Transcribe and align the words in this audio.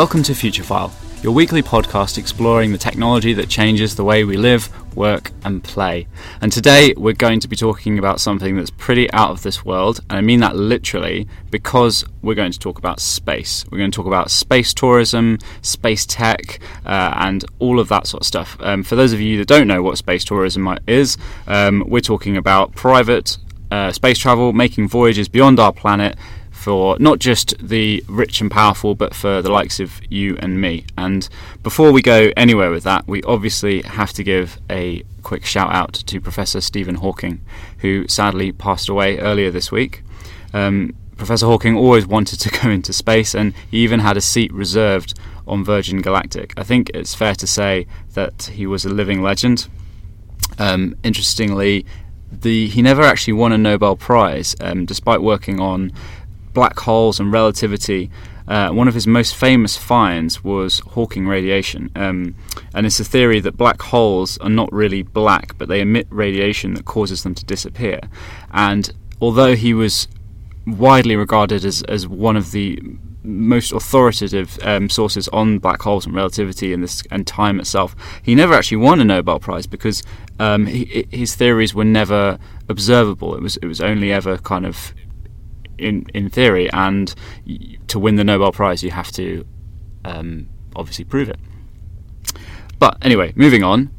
Welcome 0.00 0.22
to 0.22 0.34
Future 0.34 0.62
File, 0.62 0.90
your 1.22 1.34
weekly 1.34 1.62
podcast 1.62 2.16
exploring 2.16 2.72
the 2.72 2.78
technology 2.78 3.34
that 3.34 3.50
changes 3.50 3.96
the 3.96 4.02
way 4.02 4.24
we 4.24 4.38
live, 4.38 4.70
work, 4.96 5.30
and 5.44 5.62
play. 5.62 6.06
And 6.40 6.50
today 6.50 6.94
we're 6.96 7.12
going 7.12 7.38
to 7.40 7.48
be 7.48 7.54
talking 7.54 7.98
about 7.98 8.18
something 8.18 8.56
that's 8.56 8.70
pretty 8.70 9.12
out 9.12 9.28
of 9.28 9.42
this 9.42 9.62
world, 9.62 10.00
and 10.08 10.16
I 10.16 10.22
mean 10.22 10.40
that 10.40 10.56
literally 10.56 11.28
because 11.50 12.02
we're 12.22 12.34
going 12.34 12.50
to 12.50 12.58
talk 12.58 12.78
about 12.78 12.98
space. 12.98 13.66
We're 13.70 13.76
going 13.76 13.90
to 13.90 13.94
talk 13.94 14.06
about 14.06 14.30
space 14.30 14.72
tourism, 14.72 15.36
space 15.60 16.06
tech, 16.06 16.60
uh, 16.86 17.12
and 17.16 17.44
all 17.58 17.78
of 17.78 17.88
that 17.88 18.06
sort 18.06 18.22
of 18.22 18.26
stuff. 18.26 18.56
Um, 18.60 18.82
for 18.82 18.96
those 18.96 19.12
of 19.12 19.20
you 19.20 19.36
that 19.36 19.48
don't 19.48 19.68
know 19.68 19.82
what 19.82 19.98
space 19.98 20.24
tourism 20.24 20.78
is, 20.86 21.18
um, 21.46 21.84
we're 21.86 22.00
talking 22.00 22.38
about 22.38 22.74
private 22.74 23.36
uh, 23.70 23.92
space 23.92 24.16
travel, 24.18 24.54
making 24.54 24.88
voyages 24.88 25.28
beyond 25.28 25.60
our 25.60 25.74
planet 25.74 26.16
for 26.60 26.98
not 27.00 27.18
just 27.18 27.54
the 27.58 28.04
rich 28.06 28.42
and 28.42 28.50
powerful, 28.50 28.94
but 28.94 29.14
for 29.14 29.40
the 29.40 29.50
likes 29.50 29.80
of 29.80 29.98
you 30.12 30.36
and 30.40 30.60
me. 30.60 30.84
And 30.98 31.26
before 31.62 31.90
we 31.90 32.02
go 32.02 32.30
anywhere 32.36 32.70
with 32.70 32.84
that, 32.84 33.08
we 33.08 33.22
obviously 33.22 33.80
have 33.82 34.12
to 34.12 34.22
give 34.22 34.60
a 34.68 35.02
quick 35.22 35.46
shout 35.46 35.72
out 35.72 35.94
to 35.94 36.20
Professor 36.20 36.60
Stephen 36.60 36.96
Hawking, 36.96 37.40
who 37.78 38.06
sadly 38.08 38.52
passed 38.52 38.90
away 38.90 39.18
earlier 39.18 39.50
this 39.50 39.72
week. 39.72 40.02
Um, 40.52 40.94
Professor 41.16 41.46
Hawking 41.46 41.76
always 41.76 42.06
wanted 42.06 42.38
to 42.40 42.50
go 42.62 42.68
into 42.68 42.92
space, 42.92 43.34
and 43.34 43.54
he 43.70 43.78
even 43.78 44.00
had 44.00 44.18
a 44.18 44.20
seat 44.20 44.52
reserved 44.52 45.18
on 45.48 45.64
Virgin 45.64 46.02
Galactic. 46.02 46.52
I 46.58 46.62
think 46.62 46.90
it's 46.92 47.14
fair 47.14 47.34
to 47.36 47.46
say 47.46 47.86
that 48.12 48.50
he 48.54 48.66
was 48.66 48.84
a 48.84 48.90
living 48.90 49.22
legend. 49.22 49.66
Um, 50.58 50.94
interestingly, 51.02 51.86
the, 52.30 52.68
he 52.68 52.82
never 52.82 53.02
actually 53.02 53.32
won 53.32 53.52
a 53.52 53.58
Nobel 53.58 53.96
Prize, 53.96 54.54
um, 54.60 54.84
despite 54.84 55.22
working 55.22 55.58
on 55.58 55.92
black 56.52 56.78
holes 56.78 57.20
and 57.20 57.32
relativity, 57.32 58.10
uh, 58.48 58.70
one 58.70 58.88
of 58.88 58.94
his 58.94 59.06
most 59.06 59.36
famous 59.36 59.76
finds 59.76 60.42
was 60.42 60.80
Hawking 60.80 61.26
radiation. 61.26 61.90
Um, 61.94 62.34
and 62.74 62.86
it's 62.86 62.98
a 62.98 63.04
theory 63.04 63.40
that 63.40 63.56
black 63.56 63.80
holes 63.80 64.38
are 64.38 64.48
not 64.48 64.72
really 64.72 65.02
black, 65.02 65.56
but 65.58 65.68
they 65.68 65.80
emit 65.80 66.06
radiation 66.10 66.74
that 66.74 66.84
causes 66.84 67.22
them 67.22 67.34
to 67.36 67.44
disappear. 67.44 68.00
And 68.52 68.92
although 69.20 69.54
he 69.54 69.72
was 69.74 70.08
widely 70.66 71.16
regarded 71.16 71.64
as, 71.64 71.82
as 71.84 72.06
one 72.06 72.36
of 72.36 72.50
the 72.50 72.80
most 73.22 73.72
authoritative 73.72 74.58
um, 74.62 74.88
sources 74.88 75.28
on 75.28 75.58
black 75.58 75.82
holes 75.82 76.06
and 76.06 76.14
relativity 76.14 76.72
and 76.72 76.82
this 76.82 77.02
and 77.10 77.26
time 77.26 77.60
itself. 77.60 77.94
He 78.22 78.34
never 78.34 78.54
actually 78.54 78.78
won 78.78 79.00
a 79.00 79.04
Nobel 79.04 79.38
Prize 79.38 79.66
because 79.66 80.02
um, 80.38 80.66
he, 80.66 81.06
his 81.10 81.34
theories 81.34 81.74
were 81.74 81.84
never 81.84 82.38
observable. 82.68 83.34
It 83.34 83.42
was 83.42 83.56
it 83.58 83.66
was 83.66 83.80
only 83.80 84.12
ever 84.12 84.38
kind 84.38 84.64
of 84.64 84.94
in 85.80 86.06
in 86.14 86.30
theory, 86.30 86.70
and 86.70 87.14
to 87.88 87.98
win 87.98 88.16
the 88.16 88.24
Nobel 88.24 88.52
Prize, 88.52 88.82
you 88.82 88.90
have 88.90 89.10
to 89.12 89.44
um, 90.04 90.48
obviously 90.76 91.04
prove 91.04 91.28
it. 91.28 91.38
But 92.78 92.96
anyway, 93.02 93.32
moving 93.36 93.62
on. 93.62 93.90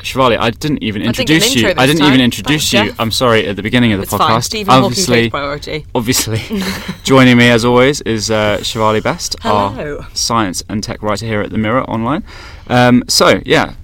Shivali, 0.00 0.36
I 0.36 0.50
didn't 0.50 0.82
even 0.82 1.02
introduce 1.02 1.54
you. 1.54 1.68
I 1.68 1.86
didn't 1.86 2.00
time. 2.00 2.08
even 2.08 2.20
introduce 2.20 2.68
Thanks, 2.70 2.90
you. 2.90 2.96
I'm 2.98 3.12
sorry 3.12 3.46
at 3.46 3.54
the 3.54 3.62
beginning 3.62 3.92
of 3.92 3.98
the 4.00 4.02
It's 4.02 4.12
podcast. 4.12 4.18
fine. 4.28 4.42
Stephen 4.42 4.72
Hawking 4.72 4.84
obviously, 4.86 5.30
priority. 5.30 5.86
obviously, 5.94 6.40
joining 7.04 7.36
me 7.36 7.48
as 7.48 7.64
always 7.64 8.00
is 8.02 8.28
uh, 8.30 8.58
Shivali 8.60 9.02
Best, 9.02 9.36
Hello. 9.40 9.98
our 10.00 10.08
science 10.12 10.64
and 10.68 10.82
tech 10.82 11.00
writer 11.00 11.24
here 11.26 11.40
at 11.42 11.50
the 11.50 11.58
Mirror 11.58 11.84
Online. 11.84 12.24
Um, 12.66 13.04
so 13.08 13.40
yeah, 13.46 13.74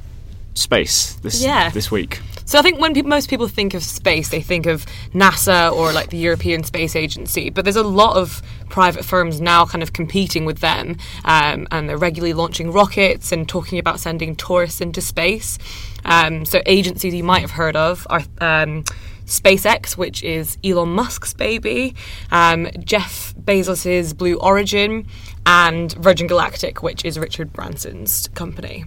space 0.54 1.14
this 1.22 1.40
Yeah. 1.42 1.70
this 1.70 1.90
week. 1.92 2.20
So 2.50 2.58
I 2.58 2.62
think 2.62 2.80
when 2.80 2.94
peop 2.94 3.06
most 3.06 3.30
people 3.30 3.46
think 3.46 3.74
of 3.74 3.84
space, 3.84 4.30
they 4.30 4.40
think 4.40 4.66
of 4.66 4.84
NASA 5.14 5.72
or 5.72 5.92
like 5.92 6.10
the 6.10 6.16
European 6.16 6.64
Space 6.64 6.96
Agency, 6.96 7.48
but 7.48 7.64
there's 7.64 7.76
a 7.76 7.84
lot 7.84 8.16
of 8.16 8.42
private 8.68 9.04
firms 9.04 9.40
now 9.40 9.64
kind 9.64 9.84
of 9.84 9.92
competing 9.92 10.44
with 10.46 10.58
them, 10.58 10.96
um, 11.24 11.68
and 11.70 11.88
they're 11.88 11.96
regularly 11.96 12.32
launching 12.32 12.72
rockets 12.72 13.30
and 13.30 13.48
talking 13.48 13.78
about 13.78 14.00
sending 14.00 14.34
tourists 14.34 14.80
into 14.80 15.00
space. 15.00 15.58
Um, 16.04 16.44
so 16.44 16.60
agencies 16.66 17.14
you 17.14 17.22
might 17.22 17.42
have 17.42 17.52
heard 17.52 17.76
of 17.76 18.04
are. 18.10 18.22
Um, 18.40 18.82
SpaceX, 19.26 19.96
which 19.96 20.24
is 20.24 20.58
Elon 20.64 20.88
Musk's 20.88 21.34
baby, 21.34 21.94
um, 22.32 22.66
Jeff 22.80 23.32
Bezos's 23.36 24.12
Blue 24.12 24.34
Origin, 24.34 25.06
and 25.46 25.92
Virgin 25.92 26.26
Galactic, 26.26 26.82
which 26.82 27.04
is 27.04 27.16
Richard 27.16 27.52
Branson's 27.52 28.26
company. 28.34 28.86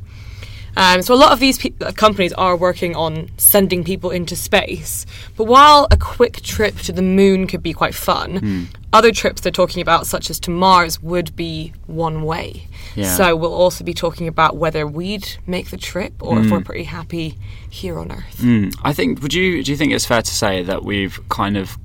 Um, 0.75 1.01
so 1.01 1.13
a 1.13 1.15
lot 1.15 1.31
of 1.31 1.39
these 1.39 1.57
pe- 1.59 1.73
uh, 1.81 1.91
companies 1.91 2.33
are 2.33 2.55
working 2.55 2.95
on 2.95 3.29
sending 3.37 3.83
people 3.83 4.09
into 4.11 4.35
space. 4.35 5.05
But 5.37 5.45
while 5.45 5.87
a 5.91 5.97
quick 5.97 6.41
trip 6.41 6.77
to 6.79 6.91
the 6.91 7.01
moon 7.01 7.47
could 7.47 7.61
be 7.61 7.73
quite 7.73 7.93
fun, 7.95 8.37
Hmm. 8.37 8.63
other 8.91 9.11
trips 9.11 9.41
they're 9.41 9.51
talking 9.51 9.81
about, 9.81 10.07
such 10.07 10.29
as 10.29 10.39
to 10.41 10.51
Mars, 10.51 11.01
would 11.01 11.35
be 11.35 11.73
one 11.87 12.23
way. 12.23 12.67
Yeah. 12.95 13.15
So 13.15 13.35
we'll 13.35 13.53
also 13.53 13.83
be 13.83 13.93
talking 13.93 14.27
about 14.27 14.57
whether 14.57 14.85
we'd 14.87 15.37
make 15.47 15.69
the 15.69 15.77
trip 15.77 16.13
or 16.19 16.37
Hmm. 16.37 16.45
if 16.45 16.51
we're 16.51 16.61
pretty 16.61 16.83
happy 16.85 17.37
here 17.69 17.97
on 17.99 18.11
Earth. 18.11 18.37
Mm, 18.41 18.75
I 18.83 18.93
think. 18.93 19.21
Would 19.21 19.33
you 19.33 19.63
do 19.63 19.71
you 19.71 19.77
think 19.77 19.93
it's 19.93 20.05
fair 20.05 20.21
to 20.21 20.31
say 20.35 20.63
that 20.63 20.83
we've 20.83 21.19
kind 21.29 21.57
of 21.57 21.77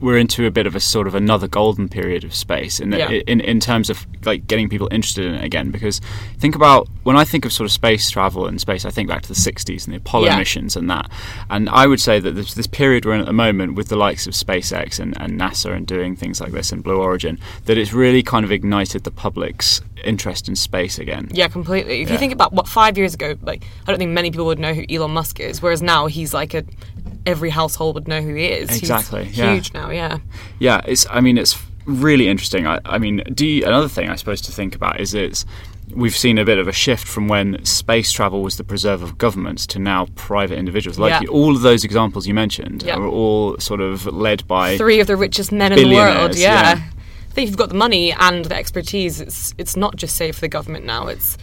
we're 0.00 0.18
into 0.18 0.46
a 0.46 0.50
bit 0.50 0.66
of 0.66 0.74
a 0.74 0.80
sort 0.80 1.06
of 1.06 1.14
another 1.14 1.46
golden 1.48 1.88
period 1.88 2.24
of 2.24 2.34
space 2.34 2.80
in, 2.80 2.92
Yeah. 2.92 3.08
in 3.10 3.40
in 3.40 3.60
terms 3.60 3.90
of 3.90 4.06
like 4.24 4.46
getting 4.46 4.68
people 4.68 4.88
interested 4.90 5.24
in 5.24 5.34
it 5.34 5.44
again 5.44 5.70
because 5.70 6.00
think 6.38 6.54
about 6.54 6.88
when 7.04 7.16
I 7.16 7.24
think 7.24 7.44
of 7.44 7.52
sort 7.52 7.66
of 7.66 7.72
space 7.72 8.10
travel 8.10 8.46
and 8.46 8.60
space 8.60 8.84
I 8.84 8.90
think 8.90 9.08
back 9.08 9.22
to 9.22 9.28
the 9.28 9.34
60s 9.34 9.84
and 9.86 9.94
the 9.94 9.98
Apollo 9.98 10.26
Yeah. 10.26 10.38
missions 10.38 10.76
and 10.76 10.88
that 10.90 11.10
and 11.50 11.68
I 11.68 11.86
would 11.86 12.00
say 12.00 12.20
that 12.20 12.32
this, 12.32 12.54
this 12.54 12.66
period 12.66 13.04
we're 13.04 13.14
in 13.14 13.20
at 13.20 13.26
the 13.26 13.32
moment 13.32 13.74
with 13.74 13.88
the 13.88 13.96
likes 13.96 14.26
of 14.26 14.32
SpaceX 14.34 14.98
and, 15.00 15.14
and 15.20 15.38
NASA 15.40 15.74
and 15.74 15.86
doing 15.86 16.16
things 16.16 16.40
like 16.40 16.52
this 16.52 16.72
and 16.72 16.82
Blue 16.82 16.96
Origin 17.00 17.38
that 17.66 17.76
it's 17.78 17.92
really 17.92 18.22
kind 18.22 18.44
of 18.44 18.52
ignited 18.52 19.04
the 19.04 19.10
public's 19.10 19.80
interest 20.04 20.48
in 20.48 20.56
space 20.56 20.98
again 20.98 21.28
Yeah, 21.32 21.48
completely. 21.48 22.02
If 22.02 22.08
Yeah. 22.08 22.14
you 22.14 22.18
think 22.18 22.32
about 22.32 22.52
what 22.52 22.68
five 22.68 22.98
years 22.98 23.14
ago, 23.14 23.36
like 23.42 23.64
I 23.86 23.90
don't 23.90 23.98
think 23.98 24.10
many 24.12 24.30
people 24.30 24.46
would 24.46 24.58
know 24.58 24.74
who 24.74 24.84
Elon 24.90 25.12
Musk 25.12 25.40
is, 25.40 25.62
whereas 25.62 25.80
now 25.82 26.06
he's 26.06 26.34
like 26.34 26.52
a 26.54 26.64
every 27.26 27.50
household 27.50 27.94
would 27.96 28.08
know 28.08 28.20
who 28.20 28.34
he 28.34 28.46
is. 28.46 28.70
He's 28.70 28.78
Exactly, 28.80 29.28
yeah. 29.32 29.52
huge 29.54 29.72
now. 29.74 29.90
Yeah. 29.90 30.18
Yeah, 30.58 30.80
it's. 30.86 31.06
I 31.10 31.20
mean, 31.20 31.38
it's 31.38 31.56
really 31.86 32.28
interesting. 32.28 32.66
I, 32.66 32.80
I 32.84 32.98
mean, 32.98 33.22
do 33.34 33.46
you, 33.46 33.64
another 33.66 33.88
thing 33.88 34.08
I 34.10 34.16
suppose 34.16 34.40
to 34.42 34.52
think 34.52 34.74
about 34.74 35.00
is 35.00 35.14
it's 35.14 35.44
we've 35.94 36.16
seen 36.16 36.38
a 36.38 36.44
bit 36.44 36.58
of 36.58 36.66
a 36.66 36.72
shift 36.72 37.06
from 37.06 37.28
when 37.28 37.62
space 37.64 38.10
travel 38.10 38.42
was 38.42 38.56
the 38.56 38.64
preserve 38.64 39.02
of 39.02 39.18
governments 39.18 39.66
to 39.66 39.78
now 39.78 40.06
private 40.14 40.58
individuals. 40.58 40.98
Like 40.98 41.22
Yeah. 41.22 41.28
all 41.28 41.54
of 41.54 41.60
those 41.60 41.84
examples 41.84 42.26
you 42.26 42.32
mentioned 42.32 42.82
Yeah. 42.82 42.96
are 42.96 43.06
all 43.06 43.58
sort 43.58 43.82
of 43.82 44.06
led 44.06 44.46
by 44.48 44.78
three 44.78 45.00
of 45.00 45.06
the 45.06 45.16
richest 45.16 45.52
men 45.52 45.72
in 45.72 45.78
the 45.90 45.94
world. 45.94 46.36
Yeah. 46.36 46.76
yeah. 46.76 46.82
I 46.82 47.32
think 47.34 47.44
if 47.46 47.50
you've 47.50 47.58
got 47.58 47.68
the 47.68 47.74
money 47.74 48.12
and 48.12 48.46
the 48.46 48.56
expertise, 48.56 49.20
it's 49.20 49.54
it's 49.58 49.76
not 49.76 49.96
just 49.96 50.16
safe 50.16 50.36
for 50.36 50.40
the 50.42 50.48
government 50.48 50.84
now. 50.86 51.08
It's. 51.08 51.36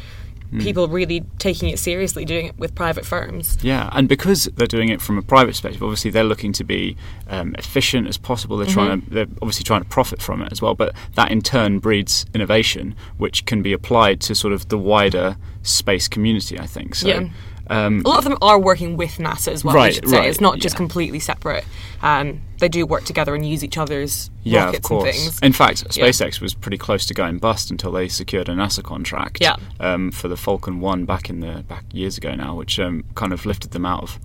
People 0.59 0.87
really 0.89 1.23
taking 1.37 1.69
it 1.69 1.79
seriously, 1.79 2.25
doing 2.25 2.47
it 2.47 2.57
with 2.57 2.75
private 2.75 3.05
firms. 3.05 3.57
Yeah, 3.61 3.89
and 3.93 4.09
because 4.09 4.45
they're 4.55 4.67
doing 4.67 4.89
it 4.89 5.01
from 5.01 5.17
a 5.17 5.21
private 5.21 5.51
perspective, 5.51 5.81
obviously 5.81 6.11
they're 6.11 6.23
looking 6.25 6.51
to 6.53 6.63
be 6.63 6.97
um, 7.27 7.55
efficient 7.57 8.07
as 8.07 8.17
possible. 8.17 8.57
They're 8.57 8.67
trying 8.67 9.01
Mm-hmm. 9.01 9.09
to, 9.09 9.13
they're 9.13 9.27
obviously 9.41 9.63
trying 9.63 9.83
to 9.83 9.87
profit 9.89 10.21
from 10.21 10.41
it 10.41 10.51
as 10.51 10.61
well. 10.61 10.73
But 10.75 10.93
that 11.15 11.31
in 11.31 11.41
turn 11.41 11.79
breeds 11.79 12.25
innovation, 12.33 12.95
which 13.17 13.45
can 13.45 13.61
be 13.61 13.71
applied 13.71 14.19
to 14.21 14.35
sort 14.35 14.53
of 14.53 14.67
the 14.67 14.77
wider 14.77 15.37
space 15.63 16.07
community. 16.07 16.59
I 16.59 16.65
think 16.65 16.95
so. 16.95 17.07
Yeah. 17.07 17.29
Um, 17.71 18.01
A 18.05 18.09
lot 18.09 18.17
of 18.17 18.23
them 18.25 18.37
are 18.41 18.59
working 18.59 18.97
with 18.97 19.11
NASA 19.17 19.47
as 19.47 19.63
well. 19.63 19.73
I 19.75 19.77
Right, 19.77 19.95
should 19.95 20.09
say 20.09 20.17
right, 20.17 20.29
it's 20.29 20.41
not 20.41 20.59
just 20.59 20.73
yeah. 20.75 20.77
completely 20.77 21.19
separate. 21.19 21.63
Um, 22.03 22.41
they 22.59 22.67
do 22.67 22.85
work 22.85 23.05
together 23.05 23.33
and 23.33 23.47
use 23.47 23.63
each 23.63 23.77
other's 23.77 24.29
yeah, 24.43 24.59
of 24.59 24.65
rockets 24.65 24.77
and 24.77 24.99
course. 24.99 25.15
things. 25.15 25.39
In 25.39 25.53
fact, 25.53 25.97
Yeah. 25.97 26.05
SpaceX 26.05 26.41
was 26.41 26.53
pretty 26.53 26.77
close 26.77 27.05
to 27.07 27.13
going 27.13 27.37
bust 27.37 27.71
until 27.71 27.91
they 27.93 28.07
secured 28.09 28.49
a 28.49 28.53
NASA 28.53 28.83
contract 28.83 29.37
Yeah. 29.41 29.55
um, 29.79 30.11
for 30.11 30.27
the 30.27 30.35
Falcon 30.37 30.79
One 30.81 31.05
back 31.05 31.29
in 31.29 31.39
the 31.39 31.63
back 31.67 31.85
years 31.93 32.17
ago 32.17 32.35
now, 32.35 32.55
which 32.55 32.77
um, 32.79 33.03
kind 33.15 33.31
of 33.33 33.45
lifted 33.45 33.71
them 33.71 33.85
out 33.85 34.03
of 34.03 34.19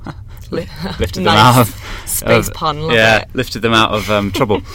Li- 0.51 0.67
lifted 0.99 1.21
them 1.25 1.29
out 1.29 1.61
of 1.61 1.69
Space 2.05 2.49
of- 2.49 2.55
pun, 2.55 2.79
yeah, 2.91 3.19
it. 3.23 3.29
lifted 3.35 3.61
them 3.63 3.73
out 3.75 3.93
of 3.93 4.11
um, 4.11 4.33
trouble. 4.33 4.61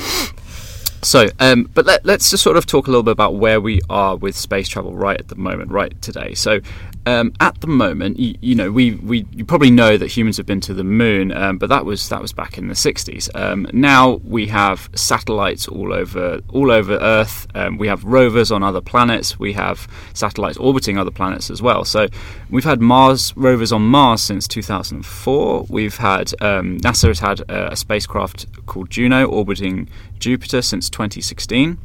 So, 1.04 1.28
um, 1.40 1.70
but 1.74 1.86
let, 1.86 2.08
us 2.08 2.30
just 2.30 2.44
sort 2.44 2.58
of 2.58 2.66
talk 2.66 2.88
a 2.88 2.92
little 2.92 3.04
bit 3.04 3.12
about 3.12 3.36
where 3.36 3.60
we 3.60 3.82
are 3.90 4.16
with 4.16 4.36
space 4.36 4.70
travel 4.70 4.94
right 4.94 5.20
at 5.20 5.30
the 5.30 5.36
moment, 5.36 5.72
right 5.72 6.00
today. 6.02 6.36
So, 6.36 6.62
um, 7.08 7.34
at 7.40 7.60
the 7.62 7.68
moment, 7.68 8.20
you, 8.20 8.36
you, 8.42 8.54
know, 8.54 8.72
we, 8.72 8.92
we 8.92 9.26
you 9.32 9.44
probably 9.44 9.72
know 9.72 9.98
that 9.98 10.16
humans 10.16 10.38
have 10.38 10.46
been 10.46 10.62
to 10.62 10.74
the 10.74 10.84
moon, 10.84 11.32
um, 11.32 11.58
but 11.58 11.70
that 11.70 11.84
was 11.84 12.08
that 12.10 12.22
was 12.22 12.32
back 12.32 12.60
in 12.60 12.68
the 12.68 12.76
'60s. 12.76 13.30
Um, 13.36 13.68
now 13.74 14.22
we 14.24 14.48
have 14.48 14.90
satellites 14.94 15.68
all 15.68 15.94
over 15.94 16.42
all 16.50 16.70
over 16.70 16.98
Earth. 16.98 17.48
Um, 17.56 17.78
we 17.78 17.88
have 17.88 18.04
rovers 18.04 18.52
on 18.52 18.62
other 18.62 18.82
planets. 18.82 19.40
We 19.40 19.54
have 19.54 19.88
satellites 20.14 20.58
orbiting 20.58 21.00
other 21.00 21.10
planets 21.10 21.50
as 21.50 21.62
well. 21.62 21.84
So 21.86 22.08
we've 22.52 22.64
had 22.64 22.82
Mars 22.82 23.36
rovers 23.36 23.72
on 23.72 23.82
Mars 23.82 24.22
since 24.22 24.48
2004. 24.48 25.66
We've 25.70 25.98
had 25.98 26.34
um, 26.40 26.80
NASA 26.82 27.08
has 27.08 27.20
had 27.20 27.40
a, 27.50 27.72
a 27.72 27.76
spacecraft 27.76 28.46
called 28.68 28.92
Juno 28.92 29.26
orbiting 29.26 29.90
Jupiter 30.22 30.62
since 30.62 30.90
2016. 30.90 31.78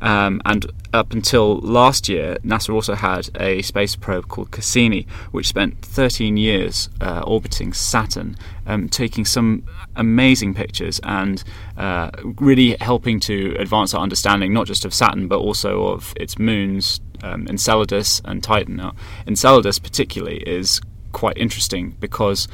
Um, 0.00 0.42
and 0.44 0.66
up 0.92 1.12
until 1.12 1.58
last 1.60 2.08
year, 2.08 2.36
NASA 2.44 2.74
also 2.74 2.94
had 2.94 3.30
a 3.40 3.62
space 3.62 3.96
probe 3.96 4.28
called 4.28 4.50
Cassini, 4.50 5.06
which 5.30 5.46
spent 5.46 5.80
13 5.82 6.36
years 6.36 6.88
uh, 7.00 7.22
orbiting 7.26 7.72
Saturn, 7.72 8.36
um, 8.66 8.88
taking 8.88 9.24
some 9.24 9.64
amazing 9.96 10.54
pictures 10.54 11.00
and 11.04 11.42
uh, 11.78 12.10
really 12.40 12.76
helping 12.80 13.20
to 13.20 13.54
advance 13.58 13.94
our 13.94 14.02
understanding 14.02 14.52
not 14.52 14.66
just 14.66 14.84
of 14.84 14.92
Saturn 14.92 15.28
but 15.28 15.38
also 15.38 15.86
of 15.86 16.12
its 16.16 16.38
moons, 16.38 17.00
um, 17.22 17.46
Enceladus 17.48 18.20
and 18.24 18.42
Titan. 18.42 18.76
Now, 18.76 18.94
Enceladus, 19.26 19.78
particularly, 19.78 20.38
is 20.38 20.80
quite 21.12 21.38
interesting 21.38 21.96
because 22.00 22.48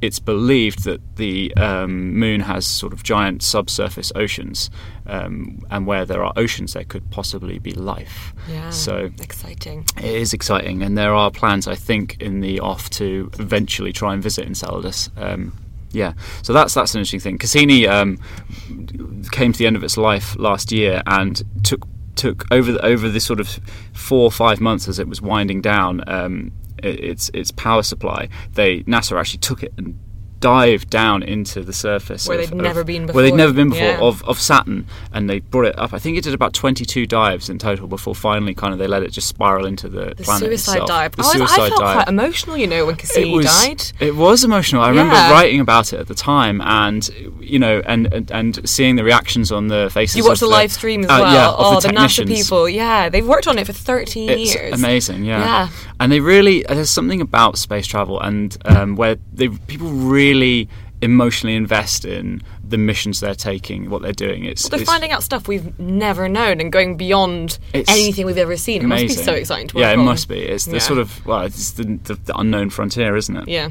it's 0.00 0.18
believed 0.18 0.84
that 0.84 1.00
the 1.16 1.54
um, 1.56 2.14
moon 2.14 2.40
has 2.40 2.66
sort 2.66 2.92
of 2.92 3.02
giant 3.02 3.42
subsurface 3.42 4.12
oceans, 4.14 4.70
um, 5.06 5.60
and 5.70 5.86
where 5.86 6.04
there 6.04 6.24
are 6.24 6.32
oceans, 6.36 6.74
there 6.74 6.84
could 6.84 7.10
possibly 7.10 7.58
be 7.58 7.72
life. 7.72 8.34
Yeah, 8.48 8.70
so 8.70 9.10
exciting. 9.20 9.86
It 9.96 10.04
is 10.04 10.32
exciting, 10.32 10.82
and 10.82 10.96
there 10.96 11.14
are 11.14 11.30
plans, 11.30 11.66
I 11.66 11.74
think, 11.74 12.20
in 12.20 12.40
the 12.40 12.60
off 12.60 12.90
to 12.90 13.30
eventually 13.38 13.92
try 13.92 14.12
and 14.12 14.22
visit 14.22 14.46
Enceladus. 14.46 15.10
Um, 15.16 15.56
yeah, 15.92 16.12
so 16.42 16.52
that's 16.52 16.74
that's 16.74 16.94
an 16.94 16.98
interesting 16.98 17.20
thing. 17.20 17.38
Cassini 17.38 17.86
um, 17.86 18.18
came 19.30 19.52
to 19.52 19.58
the 19.58 19.66
end 19.66 19.76
of 19.76 19.84
its 19.84 19.96
life 19.96 20.36
last 20.36 20.72
year 20.72 21.02
and 21.06 21.42
took 21.64 21.86
took 22.16 22.44
over 22.50 22.72
the, 22.72 22.84
over 22.84 23.08
this 23.08 23.24
sort 23.24 23.40
of 23.40 23.60
four 23.92 24.24
or 24.24 24.32
five 24.32 24.60
months 24.60 24.88
as 24.88 24.98
it 24.98 25.08
was 25.08 25.22
winding 25.22 25.60
down. 25.60 26.02
Um, 26.06 26.52
its 26.82 27.30
its 27.34 27.50
power 27.50 27.82
supply, 27.82 28.28
they 28.52 28.80
NASA 28.82 29.18
actually 29.18 29.40
took 29.40 29.62
it 29.62 29.72
and 29.76 29.98
dived 30.40 30.90
down 30.90 31.22
into 31.22 31.62
the 31.62 31.72
surface 31.72 32.28
where 32.28 32.38
of, 32.38 32.50
they'd 32.50 32.56
never 32.56 32.84
been 32.84 33.06
before. 33.06 33.16
Where 33.16 33.24
they'd 33.24 33.36
never 33.36 33.52
been 33.52 33.70
before 33.70 33.84
yeah. 33.84 34.00
of, 34.00 34.22
of 34.24 34.38
Saturn, 34.38 34.86
and 35.12 35.28
they 35.28 35.40
brought 35.40 35.66
it 35.66 35.78
up. 35.78 35.92
I 35.92 35.98
think 35.98 36.16
it 36.16 36.24
did 36.24 36.34
about 36.34 36.52
twenty-two 36.52 37.06
dives 37.06 37.48
in 37.48 37.58
total 37.58 37.88
before 37.88 38.14
finally, 38.14 38.54
kind 38.54 38.72
of, 38.72 38.78
they 38.78 38.86
let 38.86 39.02
it 39.02 39.10
just 39.10 39.28
spiral 39.28 39.66
into 39.66 39.88
the, 39.88 40.14
the 40.16 40.24
planet 40.24 40.48
suicide 40.48 40.72
itself. 40.72 40.88
dive. 40.88 41.16
The 41.16 41.22
oh, 41.24 41.32
suicide 41.32 41.60
I 41.60 41.68
felt 41.68 41.80
dive. 41.80 41.94
quite 41.96 42.08
emotional, 42.08 42.56
you 42.56 42.66
know, 42.66 42.86
when 42.86 42.96
Cassini 42.96 43.32
it 43.32 43.36
was, 43.36 43.46
died. 43.46 43.82
It 43.98 44.14
was 44.14 44.44
emotional. 44.44 44.82
I 44.82 44.88
remember 44.90 45.14
writing 45.14 45.60
about 45.60 45.92
it 45.92 46.00
at 46.00 46.08
the 46.08 46.14
time, 46.14 46.60
and 46.60 47.08
you 47.40 47.58
know, 47.58 47.82
and 47.86 48.12
and, 48.12 48.30
and 48.30 48.68
seeing 48.68 48.96
the 48.96 49.04
reactions 49.04 49.50
on 49.50 49.68
the 49.68 49.90
faces. 49.92 50.16
You 50.16 50.24
watched 50.24 50.42
of 50.42 50.48
the 50.48 50.54
live 50.54 50.72
stream 50.72 51.04
as 51.04 51.10
uh, 51.10 51.18
well. 51.22 51.32
Yeah, 51.32 51.54
oh, 51.56 51.80
the, 51.80 51.88
the, 51.88 51.94
NASA 51.94 52.26
people. 52.26 52.68
Yeah, 52.68 53.08
they've 53.08 53.26
worked 53.26 53.46
on 53.46 53.58
it 53.58 53.66
for 53.66 53.72
13 53.72 54.30
It's 54.30 54.54
years. 54.54 54.74
amazing, 54.74 55.24
yeah. 55.24 55.38
Yeah. 55.38 55.68
And 55.98 56.12
they 56.12 56.20
really 56.20 56.64
there's 56.68 56.90
something 56.90 57.20
about 57.20 57.56
space 57.58 57.86
travel 57.86 58.20
and 58.20 58.56
um, 58.66 58.96
where 58.96 59.16
they 59.32 59.48
people 59.48 59.88
really 59.88 60.68
emotionally 61.02 61.54
invest 61.56 62.04
in 62.04 62.42
the 62.66 62.78
missions 62.78 63.20
they're 63.20 63.34
taking, 63.34 63.90
what 63.90 64.02
they're 64.02 64.12
doing. 64.12 64.44
It's 64.44 64.68
They're 64.68 64.80
it's 64.80 64.90
finding 64.90 65.12
out 65.12 65.22
stuff 65.22 65.46
we've 65.46 65.78
never 65.78 66.28
known 66.28 66.60
and 66.60 66.72
going 66.72 66.96
beyond 66.96 67.58
anything 67.74 68.26
we've 68.26 68.38
ever 68.38 68.56
seen. 68.56 68.80
It 68.82 68.84
amazing. 68.86 69.08
must 69.08 69.18
be 69.18 69.24
so 69.24 69.32
exciting 69.34 69.68
to 69.68 69.74
work 69.76 69.80
Yeah, 69.82 69.90
it 69.92 69.98
on. 69.98 70.04
must 70.04 70.28
be. 70.28 70.38
It's 70.40 70.64
the 70.64 70.72
Yeah. 70.74 70.78
sort 70.80 70.98
of 70.98 71.24
well, 71.26 71.42
it's 71.42 71.72
the, 71.72 71.84
the, 72.04 72.14
the 72.14 72.36
unknown 72.38 72.70
frontier, 72.70 73.14
isn't 73.16 73.36
it? 73.36 73.48
Yeah. 73.48 73.68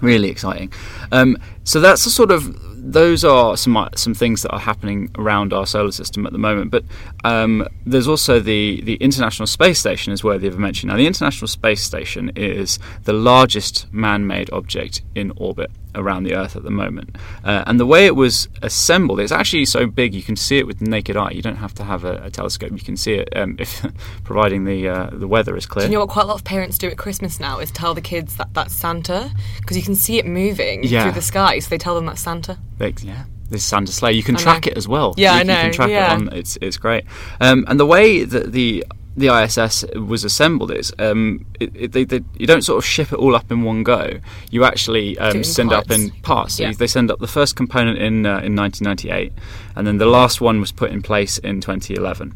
Really 0.00 0.28
exciting. 0.28 0.72
Um, 1.12 1.36
so 1.64 1.80
that's 1.80 2.04
the 2.04 2.10
sort 2.10 2.30
of 2.30 2.56
those 2.82 3.24
are 3.24 3.56
some 3.56 3.88
some 3.94 4.14
things 4.14 4.42
that 4.42 4.50
are 4.50 4.58
happening 4.58 5.10
around 5.16 5.52
our 5.52 5.66
solar 5.66 5.92
system 5.92 6.26
at 6.26 6.32
the 6.32 6.38
moment. 6.38 6.70
But 6.70 6.84
um, 7.24 7.66
there's 7.84 8.08
also 8.08 8.40
the 8.40 8.80
the 8.82 8.94
International 8.94 9.46
Space 9.46 9.78
Station 9.78 10.12
is 10.12 10.24
worthy 10.24 10.46
of 10.46 10.54
a 10.54 10.58
mention. 10.58 10.88
Now, 10.88 10.96
the 10.96 11.06
International 11.06 11.48
Space 11.48 11.82
Station 11.82 12.32
is 12.36 12.78
the 13.04 13.12
largest 13.12 13.92
man-made 13.92 14.50
object 14.52 15.02
in 15.14 15.32
orbit 15.36 15.70
around 15.94 16.24
the 16.24 16.34
Earth 16.34 16.56
at 16.56 16.62
the 16.62 16.70
moment. 16.70 17.16
Uh, 17.44 17.64
and 17.66 17.78
the 17.80 17.86
way 17.86 18.06
it 18.06 18.16
was 18.16 18.48
assembled, 18.62 19.20
it's 19.20 19.32
actually 19.32 19.64
so 19.64 19.86
big 19.86 20.14
you 20.14 20.22
can 20.22 20.36
see 20.36 20.58
it 20.58 20.66
with 20.66 20.78
the 20.78 20.84
naked 20.86 21.16
eye. 21.16 21.30
You 21.30 21.42
don't 21.42 21.56
have 21.56 21.74
to 21.74 21.84
have 21.84 22.04
a, 22.04 22.14
a 22.24 22.30
telescope; 22.30 22.72
you 22.72 22.78
can 22.78 22.96
see 22.96 23.14
it 23.14 23.28
um, 23.36 23.56
if 23.58 23.84
providing 24.24 24.64
the 24.64 24.88
uh, 24.88 25.10
the 25.12 25.28
weather 25.28 25.56
is 25.56 25.66
clear. 25.66 25.86
Do 25.86 25.92
you 25.92 25.96
know 25.96 26.00
what 26.04 26.10
quite 26.10 26.24
a 26.24 26.28
lot 26.28 26.34
of 26.36 26.44
parents 26.44 26.78
do 26.78 26.88
at 26.88 26.96
Christmas 26.98 27.40
now 27.40 27.58
is 27.58 27.70
tell 27.70 27.94
the 27.94 28.00
kids 28.00 28.36
that 28.36 28.52
that's 28.54 28.74
Santa 28.74 29.30
because 29.60 29.76
you 29.76 29.82
can 29.82 29.94
see 29.94 30.18
it 30.18 30.26
moving 30.26 30.82
Yeah. 30.84 31.02
through 31.04 31.12
the 31.12 31.22
sky. 31.22 31.58
So 31.58 31.68
they 31.70 31.78
tell 31.78 31.94
them 31.94 32.06
that's 32.06 32.20
Santa. 32.20 32.58
They, 32.78 32.94
yeah, 33.02 33.24
this 33.48 33.64
Santa 33.64 33.92
sleigh. 33.92 34.12
You 34.12 34.22
can 34.22 34.36
I 34.36 34.38
know. 34.38 34.42
track 34.44 34.66
it 34.66 34.76
as 34.76 34.86
well. 34.88 35.14
Yeah, 35.16 35.32
you, 35.32 35.38
I 35.38 35.40
You 35.40 35.46
can 35.46 35.66
know, 35.66 35.72
track 35.72 35.90
yeah. 35.90 36.12
it 36.12 36.14
on. 36.14 36.32
It's 36.32 36.58
it's 36.60 36.76
great. 36.76 37.04
Um, 37.40 37.64
and 37.68 37.78
the 37.80 37.86
way 37.86 38.24
that 38.24 38.52
the 38.52 38.84
the 39.16 39.28
ISS 39.28 39.84
was 39.96 40.24
assembled 40.24 40.70
is 40.70 40.92
um, 40.98 41.44
it, 41.58 41.70
it, 41.74 41.92
they, 41.92 42.04
they, 42.04 42.20
you 42.38 42.46
don't 42.46 42.62
sort 42.62 42.78
of 42.78 42.84
ship 42.84 43.12
it 43.12 43.18
all 43.18 43.34
up 43.34 43.50
in 43.50 43.62
one 43.62 43.82
go. 43.82 44.18
You 44.50 44.64
actually 44.64 45.18
um, 45.18 45.42
send 45.44 45.72
up 45.72 45.90
in 45.90 46.10
parts. 46.22 46.54
So 46.54 46.62
Yeah. 46.62 46.72
they 46.72 46.86
send 46.86 47.10
up 47.10 47.18
the 47.18 47.26
first 47.26 47.56
component 47.56 47.98
in 47.98 48.24
uh, 48.24 48.38
in 48.40 48.54
1998, 48.56 49.32
and 49.76 49.86
then 49.86 49.98
the 49.98 50.06
last 50.06 50.40
one 50.40 50.60
was 50.60 50.72
put 50.72 50.90
in 50.90 51.02
place 51.02 51.38
in 51.38 51.60
2011. 51.60 52.34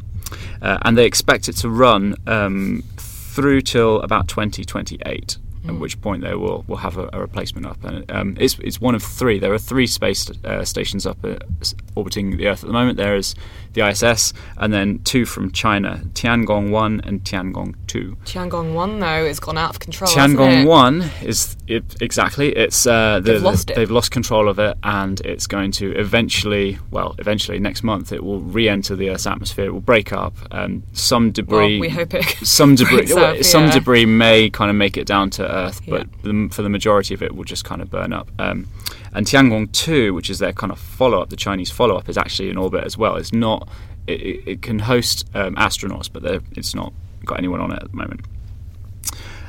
Uh, 0.61 0.79
and 0.82 0.99
they 0.99 1.06
expect 1.06 1.49
it 1.49 1.56
to 1.59 1.69
run 1.71 2.17
um, 2.26 2.82
through 2.97 3.61
till 3.61 4.00
about 4.03 4.26
2028. 4.29 5.38
Hmm. 5.62 5.71
At 5.71 5.79
which 5.79 6.00
point 6.03 6.23
they 6.23 6.35
will 6.35 6.65
will 6.67 6.76
have 6.79 6.99
a, 6.99 7.09
a 7.12 7.21
replacement 7.21 7.67
up, 7.67 7.82
and 7.85 8.11
um, 8.11 8.37
it's 8.38 8.59
it's 8.59 8.81
one 8.81 8.94
of 8.94 9.03
three. 9.03 9.38
There 9.38 9.53
are 9.53 9.59
three 9.59 9.87
space 9.87 10.29
uh, 10.44 10.65
stations 10.65 11.06
up 11.06 11.19
uh, 11.25 11.37
orbiting 11.94 12.37
the 12.37 12.49
Earth 12.49 12.62
at 12.65 12.67
the 12.67 12.73
moment. 12.73 12.97
There 12.99 13.17
is 13.17 13.35
the 13.75 13.87
ISS, 13.88 14.32
and 14.56 14.73
then 14.73 15.00
two 15.05 15.26
from 15.26 15.53
China, 15.53 16.00
Tiangong 16.15 16.71
one 16.71 17.00
and 17.05 17.23
Tiangong 17.25 17.75
two. 17.87 18.17
Tiangong 18.25 18.73
one 18.75 19.00
though 19.00 19.26
has 19.26 19.38
gone 19.41 19.59
out 19.59 19.71
of 19.71 19.79
control. 19.81 20.11
Tiangong 20.11 20.62
it? 20.62 20.67
one 20.67 21.03
is 21.23 21.56
it, 21.67 22.00
exactly. 22.00 22.50
It's 22.56 22.87
uh, 22.87 23.21
the, 23.21 23.32
They've 23.35 23.43
lost 23.43 23.71
it. 23.71 23.76
They've 23.76 23.91
lost 23.91 24.11
control 24.11 24.49
of 24.49 24.59
it, 24.59 24.76
and 24.82 25.21
it's 25.21 25.47
going 25.47 25.73
to 25.73 25.93
eventually, 25.99 26.79
well, 26.91 27.15
eventually 27.19 27.59
next 27.59 27.82
month, 27.82 28.12
it 28.12 28.23
will 28.25 28.41
re-enter 28.41 28.97
the 28.97 29.11
Earth's 29.11 29.26
atmosphere. 29.26 29.67
It 29.67 29.73
will 29.73 29.81
break 29.81 30.12
up. 30.12 30.35
and 30.50 30.82
some 30.93 31.31
debris. 31.32 31.75
Well, 31.75 31.81
we 31.81 31.88
hope 31.88 32.15
it 32.15 32.25
Some 32.47 32.75
debris. 32.75 32.97
breaks 32.97 33.15
well, 33.15 33.37
up, 33.37 33.43
some 33.44 33.65
yeah. 33.65 33.73
debris 33.73 34.06
may 34.06 34.50
kind 34.50 34.71
of 34.71 34.76
make 34.76 34.97
it 34.97 35.06
down 35.06 35.31
to 35.31 35.43
Earth, 35.50 35.81
but 35.88 36.06
Yeah. 36.23 36.32
the, 36.32 36.49
for 36.53 36.62
the 36.62 36.69
majority 36.69 37.15
of 37.15 37.23
it, 37.23 37.35
will 37.35 37.44
just 37.44 37.65
kind 37.65 37.82
of 37.82 37.91
burn 37.91 38.12
up. 38.12 38.31
Um, 38.38 38.67
and 39.14 39.26
Tiangong 39.26 39.70
two, 39.72 40.12
which 40.14 40.28
is 40.28 40.38
their 40.38 40.52
kind 40.52 40.72
of 40.72 40.78
follow-up, 40.78 41.31
the 41.31 41.37
Chinese 41.37 41.70
follow-up, 41.70 42.08
is 42.08 42.19
actually 42.19 42.50
in 42.50 42.56
orbit 42.56 42.84
as 42.84 42.99
well. 42.99 43.16
It's 43.16 43.32
not. 43.32 43.69
It, 44.06 44.47
it, 44.47 44.62
can 44.62 44.80
host 44.80 45.26
um, 45.33 45.54
astronauts, 45.54 46.11
but 46.12 46.23
it's 46.52 46.75
not 46.75 46.92
got 47.25 47.38
anyone 47.38 47.61
on 47.61 47.73
it 47.73 47.83
at 47.83 47.90
the 47.90 47.97
moment. 47.97 48.21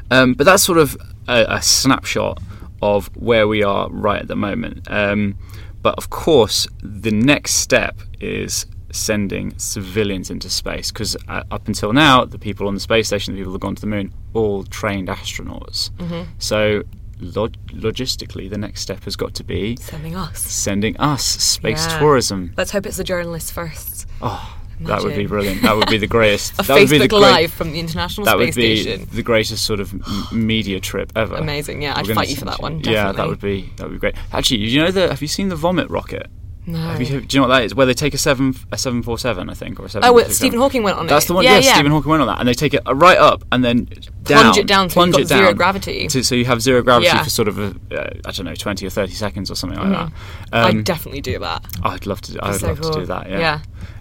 Um, 0.10 0.34
but 0.34 0.46
that's 0.46 0.64
sort 0.64 0.78
of 0.78 0.96
a, 1.28 1.46
a 1.50 1.62
snapshot 1.62 2.42
of 2.82 3.08
where 3.18 3.50
we 3.50 3.64
are 3.64 3.90
right 3.90 4.22
at 4.22 4.30
the 4.30 4.36
moment. 4.36 4.90
Um, 4.90 5.38
but 5.82 5.96
of 5.98 6.10
course, 6.10 6.68
the 6.82 7.12
next 7.12 7.56
step 7.56 8.00
is 8.20 8.66
sending 8.92 9.58
civilians 9.58 10.30
into 10.30 10.50
space 10.50 10.90
because 10.92 11.18
uh, 11.28 11.44
up 11.52 11.68
until 11.68 11.92
now, 11.92 12.24
the 12.24 12.40
people 12.40 12.68
on 12.68 12.74
the 12.74 12.80
space 12.80 13.08
station, 13.08 13.34
the 13.34 13.40
people 13.40 13.52
who've 13.52 13.62
gone 13.62 13.76
to 13.76 13.82
the 13.82 13.88
moon, 13.88 14.14
all 14.34 14.64
trained 14.64 15.10
astronauts. 15.10 15.92
So 16.40 16.84
log- 17.20 17.56
logistically, 17.68 18.50
the 18.50 18.58
next 18.58 18.82
step 18.82 19.04
has 19.06 19.16
got 19.16 19.34
to 19.36 19.44
be 19.44 19.78
Sending 19.78 20.16
us. 20.16 20.40
sending 20.40 20.98
us 20.98 21.24
space 21.24 21.86
Yeah. 21.88 22.00
tourism. 22.00 22.54
Let's 22.58 22.72
hope 22.72 22.86
it's 22.86 22.98
the 22.98 23.04
journalists 23.04 23.52
first. 23.52 24.08
Oh, 24.22 24.56
that 24.82 25.04
would 25.04 25.16
be 25.16 25.26
brilliant. 25.26 25.62
That 25.62 25.76
would 25.78 25.90
be 25.90 25.98
the 25.98 26.08
greatest. 26.08 26.54
A 26.60 26.64
that 26.64 26.74
would 26.80 26.90
be 26.90 26.98
the 26.98 27.06
Facebook 27.06 27.10
great- 27.10 27.22
Live 27.22 27.52
from 27.54 27.72
the 27.72 27.80
International 27.80 28.26
that 28.26 28.32
Space 28.38 28.56
would 28.56 28.62
be 28.62 28.82
Station. 28.82 29.08
the 29.14 29.24
greatest 29.24 29.64
sort 29.66 29.80
of 29.80 29.94
m- 29.94 30.04
media 30.48 30.80
trip 30.80 31.12
ever. 31.16 31.36
Amazing, 31.36 31.82
yeah, 31.82 31.92
I'd 31.96 32.04
We're 32.04 32.10
gonna 32.10 32.16
fight 32.16 32.30
you 32.30 32.36
for 32.36 32.46
that 32.46 32.62
one, 32.62 32.82
Yeah, 32.82 33.12
that 33.14 33.28
would 33.28 33.40
be 33.42 33.72
that 33.78 33.84
would 33.88 33.94
be 33.94 34.00
great. 34.00 34.16
Actually, 34.34 34.62
you 34.62 34.82
know 34.82 34.92
the? 34.92 35.10
Have 35.10 35.22
you 35.22 35.28
seen 35.28 35.50
the 35.50 35.56
vomit 35.56 35.90
rocket? 35.90 36.28
No. 36.68 36.80
Have 36.80 37.00
you, 37.02 37.22
do 37.22 37.36
you 37.38 37.42
know 37.42 37.48
what 37.48 37.56
that 37.56 37.64
is? 37.66 37.76
Where 37.76 37.86
they 37.86 37.94
take 37.94 38.14
a 38.16 38.18
seven 38.18 38.56
a 38.72 38.78
seven 38.78 39.04
four 39.04 39.20
seven, 39.20 39.50
I 39.50 39.54
think, 39.54 39.80
or 39.80 39.86
a 39.86 39.90
seven. 39.90 40.10
Oh, 40.10 40.14
well, 40.14 40.30
Stephen 40.30 40.58
Hawking 40.60 40.82
went 40.82 40.98
on 40.98 41.06
it. 41.06 41.10
That's 41.10 41.28
the 41.28 41.34
one. 41.36 41.44
Yeah, 41.44 41.56
yes, 41.58 41.66
yeah. 41.66 41.74
Stephen 41.74 41.92
Hawking 41.92 42.10
went 42.10 42.22
on 42.22 42.28
that, 42.28 42.40
and 42.40 42.48
they 42.48 42.56
take 42.56 42.74
it 42.74 42.82
right 42.92 43.18
up 43.20 43.44
and 43.52 43.64
then 43.64 43.86
down, 44.24 44.42
Plunge 44.46 44.58
it 44.58 44.66
down 44.68 44.90
plunge 44.90 45.12
got 45.14 45.22
it 45.22 45.28
zero 45.28 45.54
gravity. 45.54 46.08
to- 46.08 46.24
so 46.24 46.34
you 46.34 46.46
have 46.46 46.62
zero 46.62 46.82
gravity 46.82 47.06
Yeah. 47.06 47.24
for 47.24 47.30
sort 47.30 47.48
of 47.48 47.60
a, 47.60 47.76
uh, 47.92 48.10
I 48.26 48.32
don't 48.32 48.46
know 48.46 48.56
twenty 48.56 48.88
or 48.88 48.90
thirty 48.90 49.14
seconds 49.14 49.52
or 49.52 49.56
something 49.56 49.78
like 49.78 49.90
that. 49.92 50.12
I'd 50.54 50.76
Um, 50.78 50.84
definitely 50.84 51.22
do 51.22 51.38
that. 51.40 51.64
I'd 51.84 52.08
love 52.08 52.22
to. 52.22 52.40
I'd 52.44 52.56
so 52.60 52.68
love 52.68 52.82
to 52.82 52.92
do 53.00 53.06
that. 53.06 53.30
Yeah. 53.30 53.60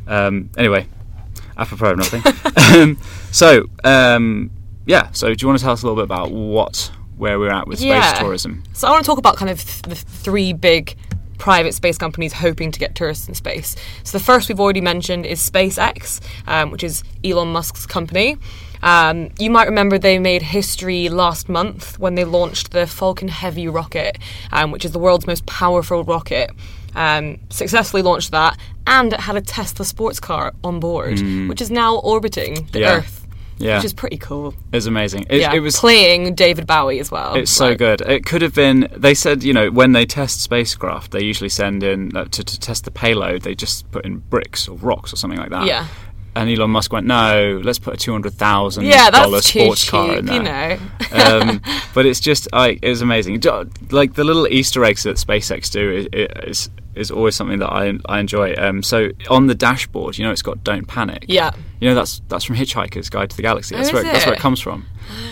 Yeah. 0.08 0.26
Um, 0.26 0.48
anyway, 0.56 0.86
apropos 1.58 1.90
of 1.92 1.98
nothing. 1.98 2.22
um, 2.80 2.98
so 3.30 3.66
um, 3.84 4.50
yeah. 4.86 5.10
So 5.12 5.34
do 5.34 5.42
you 5.42 5.48
want 5.48 5.58
to 5.58 5.64
tell 5.64 5.72
us 5.74 5.82
a 5.82 5.86
little 5.86 5.96
bit 5.96 6.04
about 6.04 6.30
what 6.30 6.90
where 7.16 7.38
we're 7.38 7.50
at 7.52 7.66
with 7.68 7.78
space 7.78 7.88
Yeah. 7.90 8.14
tourism? 8.14 8.62
So 8.72 8.88
I 8.88 8.90
want 8.90 9.04
to 9.04 9.06
talk 9.06 9.18
about 9.18 9.36
kind 9.36 9.50
of 9.50 9.62
th- 9.64 9.82
the 9.82 9.94
three 9.94 10.52
big 10.52 10.96
private 11.38 11.74
space 11.74 11.98
companies 11.98 12.32
hoping 12.32 12.70
to 12.72 12.78
get 12.78 12.94
tourists 12.94 13.28
in 13.28 13.34
space. 13.34 13.76
So 14.02 14.16
the 14.18 14.24
first 14.24 14.48
we've 14.48 14.60
already 14.60 14.80
mentioned 14.80 15.26
is 15.26 15.38
SpaceX, 15.48 16.20
um, 16.46 16.70
which 16.70 16.84
is 16.84 17.04
Elon 17.24 17.48
Musk's 17.52 17.86
company. 17.86 18.36
Um, 18.82 19.30
you 19.38 19.50
might 19.50 19.64
remember 19.66 19.98
they 19.98 20.18
made 20.18 20.42
history 20.42 21.08
last 21.08 21.48
month 21.48 21.98
when 21.98 22.16
they 22.16 22.24
launched 22.24 22.72
the 22.72 22.86
Falcon 22.86 23.28
Heavy 23.28 23.66
rocket, 23.66 24.18
um, 24.52 24.70
which 24.70 24.84
is 24.84 24.92
the 24.92 24.98
world's 24.98 25.26
most 25.26 25.46
powerful 25.46 26.04
rocket. 26.04 26.50
Um, 26.94 27.38
successfully 27.50 28.02
launched 28.02 28.30
that, 28.30 28.56
and 28.86 29.12
it 29.12 29.20
had 29.20 29.36
a 29.36 29.40
Tesla 29.40 29.84
sports 29.84 30.20
car 30.20 30.52
on 30.62 30.78
board, 30.80 31.18
which 31.48 31.60
is 31.60 31.70
now 31.70 31.96
orbiting 31.96 32.68
the 32.72 32.78
Mm. 32.78 32.82
Yeah. 32.82 32.96
Earth, 32.98 33.23
Yeah. 33.58 33.76
which 33.76 33.84
is 33.84 33.94
pretty 33.94 34.16
cool. 34.18 34.54
It's 34.72 34.86
amazing. 34.86 35.26
It, 35.30 35.40
yeah, 35.40 35.52
it 35.54 35.60
was 35.60 35.76
playing 35.78 36.34
David 36.34 36.66
Bowie 36.66 36.98
as 36.98 37.10
well. 37.10 37.34
It's 37.36 37.50
so 37.50 37.68
Like, 37.68 37.78
good. 37.78 38.00
It 38.02 38.24
could 38.26 38.42
have 38.42 38.54
been. 38.54 38.88
They 38.96 39.14
said, 39.14 39.42
you 39.44 39.52
know, 39.52 39.70
when 39.70 39.92
they 39.92 40.06
test 40.06 40.40
spacecraft, 40.42 41.12
they 41.12 41.22
usually 41.22 41.48
send 41.50 41.82
in 41.82 42.16
uh, 42.16 42.24
to, 42.26 42.42
to 42.44 42.60
test 42.60 42.84
the 42.84 42.90
payload. 42.90 43.42
They 43.42 43.54
just 43.54 43.90
put 43.92 44.04
in 44.04 44.18
bricks 44.18 44.68
or 44.68 44.76
rocks 44.78 45.12
or 45.12 45.16
something 45.16 45.38
like 45.38 45.50
that. 45.50 45.66
Yeah. 45.66 45.86
And 46.36 46.50
Elon 46.50 46.70
Musk 46.72 46.92
went, 46.92 47.06
no, 47.06 47.60
let's 47.62 47.78
put 47.78 47.94
a 47.94 47.96
two 47.96 48.10
hundred 48.10 48.32
thousand 48.34 48.86
Yeah, 48.86 49.08
dollar 49.10 49.40
sports 49.40 49.82
cheap, 49.82 49.90
car 49.92 50.16
in 50.16 50.26
there. 50.26 50.34
you 50.36 50.42
know. 50.42 50.78
um, 51.12 51.62
but 51.94 52.06
it's 52.06 52.18
just, 52.18 52.48
like, 52.52 52.80
it 52.82 52.88
was 52.88 53.02
amazing. 53.02 53.40
Like 53.90 54.14
the 54.14 54.24
little 54.24 54.48
Easter 54.48 54.84
eggs 54.84 55.04
that 55.04 55.16
SpaceX 55.16 55.70
do 55.70 55.90
is 55.92 56.08
is, 56.12 56.70
is 56.96 57.10
always 57.10 57.34
something 57.34 57.58
that 57.58 57.70
I 57.70 57.92
I 58.06 58.20
enjoy. 58.20 58.54
Um, 58.56 58.82
so 58.82 59.10
on 59.30 59.46
the 59.46 59.54
dashboard, 59.54 60.16
you 60.18 60.24
know, 60.24 60.30
it's 60.32 60.42
got 60.42 60.62
"Don't 60.64 60.86
Panic." 60.86 61.24
Yeah. 61.28 61.52
You 61.80 61.88
know, 61.90 61.94
that's 61.94 62.22
that's 62.28 62.44
from 62.44 62.56
Hitchhiker's 62.56 63.10
Guide 63.10 63.30
to 63.30 63.36
the 63.36 63.42
Galaxy. 63.42 63.74
That's 63.76 63.90
Oh, 63.90 63.94
where 63.94 64.04
is 64.06 64.12
that's 64.12 64.26
where 64.26 64.34
it 64.34 64.38
it? 64.38 64.40
comes 64.40 64.60
from. 64.60 64.86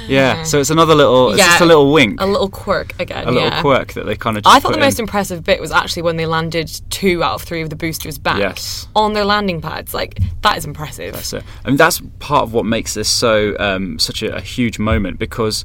Yeah. 0.06 0.42
So 0.42 0.60
it's 0.60 0.68
another 0.68 0.94
little, 0.94 1.30
it's 1.30 1.38
Yeah, 1.38 1.46
just 1.46 1.62
a 1.62 1.64
little 1.64 1.92
wink 1.92 2.20
A 2.20 2.26
little 2.26 2.50
quirk 2.50 2.92
again. 3.00 3.26
a 3.26 3.30
little 3.30 3.48
yeah. 3.48 3.62
quirk 3.62 3.94
that 3.94 4.04
they 4.04 4.16
kind 4.16 4.36
of. 4.36 4.42
I 4.46 4.60
thought 4.60 4.72
the 4.74 4.78
most 4.80 4.98
in. 4.98 5.04
impressive 5.04 5.42
bit 5.44 5.60
was 5.60 5.70
actually 5.72 6.02
when 6.02 6.16
they 6.16 6.26
landed 6.26 6.70
two 6.90 7.22
out 7.22 7.34
of 7.36 7.42
three 7.42 7.62
of 7.62 7.70
the 7.70 7.76
boosters 7.76 8.18
back 8.18 8.38
Yes. 8.38 8.86
on 8.94 9.14
their 9.14 9.24
landing 9.24 9.62
pads. 9.62 9.94
Like 9.94 10.18
that 10.42 10.58
is 10.58 10.66
impressive. 10.66 11.16
So, 11.24 11.40
I 11.64 11.68
mean, 11.68 11.78
that's 11.78 12.02
part 12.18 12.42
of 12.42 12.52
what 12.52 12.66
makes 12.66 12.92
this 12.92 13.08
so 13.08 13.56
um, 13.58 13.98
such 13.98 14.22
a, 14.22 14.36
a 14.36 14.40
huge 14.42 14.78
moment 14.78 15.18
because 15.18 15.64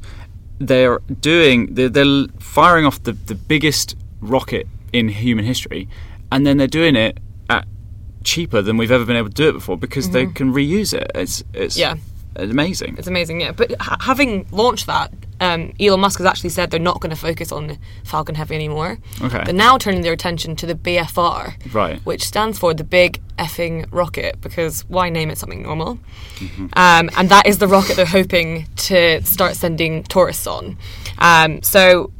they're 0.58 1.00
doing 1.20 1.74
they're, 1.74 1.88
they're 1.90 2.26
firing 2.40 2.86
off 2.86 3.02
the, 3.02 3.12
the 3.12 3.34
biggest 3.34 3.94
rocket 4.20 4.66
in 4.92 5.08
human 5.08 5.44
history, 5.44 5.88
and 6.32 6.46
then 6.46 6.56
they're 6.56 6.66
doing 6.66 6.96
it 6.96 7.18
at 7.50 7.66
cheaper 8.24 8.60
than 8.62 8.76
we've 8.76 8.90
ever 8.90 9.04
been 9.04 9.16
able 9.16 9.28
to 9.28 9.34
do 9.34 9.48
it 9.48 9.52
before 9.52 9.76
because 9.76 10.10
they 10.10 10.26
can 10.26 10.52
reuse 10.52 10.92
it. 10.92 11.10
It's 11.14 11.42
it's 11.54 11.78
Mm-hmm. 11.78 11.98
Yeah. 12.36 12.42
amazing. 12.44 12.96
It's 12.98 13.08
amazing, 13.08 13.40
yeah. 13.40 13.52
But 13.52 13.80
ha- 13.80 13.96
having 14.00 14.46
launched 14.50 14.86
that, 14.86 15.12
um, 15.40 15.72
Elon 15.80 16.00
Musk 16.00 16.18
has 16.18 16.26
actually 16.26 16.50
said 16.50 16.70
they're 16.70 16.78
not 16.80 17.00
going 17.00 17.10
to 17.10 17.16
focus 17.20 17.50
on 17.52 17.78
Falcon 18.04 18.34
Heavy 18.34 18.54
anymore. 18.54 18.98
Okay. 19.22 19.42
They're 19.44 19.54
now 19.54 19.78
turning 19.78 20.02
their 20.02 20.12
attention 20.12 20.54
to 20.56 20.66
the 20.66 20.74
BFR, 20.74 21.54
Right. 21.72 22.00
which 22.00 22.24
stands 22.24 22.58
for 22.58 22.74
the 22.74 22.84
Big 22.84 23.20
Effing 23.38 23.86
Rocket, 23.90 24.40
because 24.40 24.82
why 24.88 25.08
name 25.10 25.30
it 25.30 25.38
something 25.38 25.62
normal? 25.62 25.98
Mm-hmm. 26.38 26.66
Um, 26.74 27.10
and 27.16 27.28
that 27.30 27.46
is 27.46 27.58
the 27.58 27.68
rocket 27.68 27.96
they're 27.96 28.04
hoping 28.06 28.66
to 28.76 29.22
start 29.24 29.54
sending 29.56 30.02
tourists 30.04 30.46
on. 30.46 30.76
Um, 31.18 31.62
so 31.62 32.12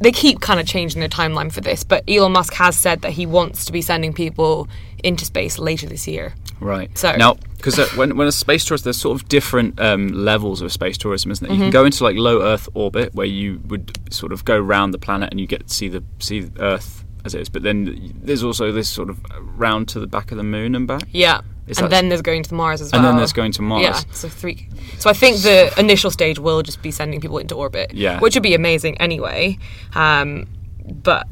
they 0.00 0.12
keep 0.12 0.40
kind 0.40 0.60
of 0.60 0.66
changing 0.66 1.00
the 1.00 1.08
timeline 1.08 1.52
for 1.52 1.60
this, 1.60 1.84
but 1.84 2.04
Elon 2.08 2.32
Musk 2.32 2.54
has 2.54 2.76
said 2.76 3.02
that 3.02 3.12
he 3.12 3.26
wants 3.26 3.64
to 3.66 3.72
be 3.72 3.82
sending 3.82 4.12
people 4.12 4.68
into 5.02 5.24
space 5.24 5.58
later 5.58 5.86
this 5.86 6.06
year. 6.08 6.34
Right. 6.60 6.96
So- 6.96 7.16
now, 7.16 7.34
because 7.56 7.78
when 7.96 8.16
when 8.16 8.28
a 8.28 8.32
space 8.32 8.64
tourist, 8.64 8.84
there's 8.84 8.96
sort 8.98 9.20
of 9.20 9.28
different 9.28 9.80
um, 9.80 10.08
levels 10.08 10.62
of 10.62 10.72
space 10.72 10.96
tourism, 10.98 11.30
isn't 11.30 11.44
it? 11.46 11.50
You 11.50 11.54
Mm-hmm. 11.56 11.62
can 11.64 11.70
go 11.72 11.84
into 11.84 12.04
like 12.04 12.16
low 12.16 12.42
Earth 12.42 12.68
orbit, 12.74 13.14
where 13.14 13.26
you 13.26 13.60
would 13.66 13.98
sort 14.12 14.32
of 14.32 14.44
go 14.44 14.56
around 14.58 14.92
the 14.92 14.98
planet 14.98 15.30
and 15.30 15.40
you 15.40 15.46
get 15.46 15.66
to 15.68 15.74
see 15.74 15.88
the 15.88 16.02
see 16.20 16.48
Earth 16.58 17.03
as 17.24 17.34
it 17.34 17.40
is. 17.40 17.48
But 17.48 17.62
then 17.62 18.12
there's 18.22 18.42
also 18.44 18.72
this 18.72 18.88
sort 18.88 19.10
of 19.10 19.18
round 19.58 19.88
to 19.88 20.00
the 20.00 20.06
back 20.06 20.30
of 20.30 20.36
the 20.36 20.44
moon 20.44 20.74
and 20.74 20.86
back. 20.86 21.02
Yeah. 21.12 21.40
Is 21.66 21.78
and 21.78 21.90
then 21.90 22.10
there's 22.10 22.20
going 22.20 22.42
to 22.42 22.54
Mars 22.54 22.82
as 22.82 22.92
well. 22.92 22.98
And 23.00 23.08
then 23.08 23.16
there's 23.16 23.32
going 23.32 23.52
to 23.52 23.62
Mars. 23.62 23.82
Yeah, 23.82 23.98
so 24.12 24.28
three. 24.28 24.68
So 24.98 25.08
I 25.08 25.14
think 25.14 25.38
the 25.38 25.72
initial 25.78 26.10
stage 26.10 26.38
will 26.38 26.62
just 26.62 26.82
be 26.82 26.90
sending 26.90 27.22
people 27.22 27.38
into 27.38 27.54
orbit. 27.54 27.94
Yeah. 27.94 28.20
Which 28.20 28.34
would 28.34 28.42
be 28.42 28.54
amazing 28.54 28.98
anyway. 29.00 29.56
Um, 29.94 30.46
but 30.84 31.26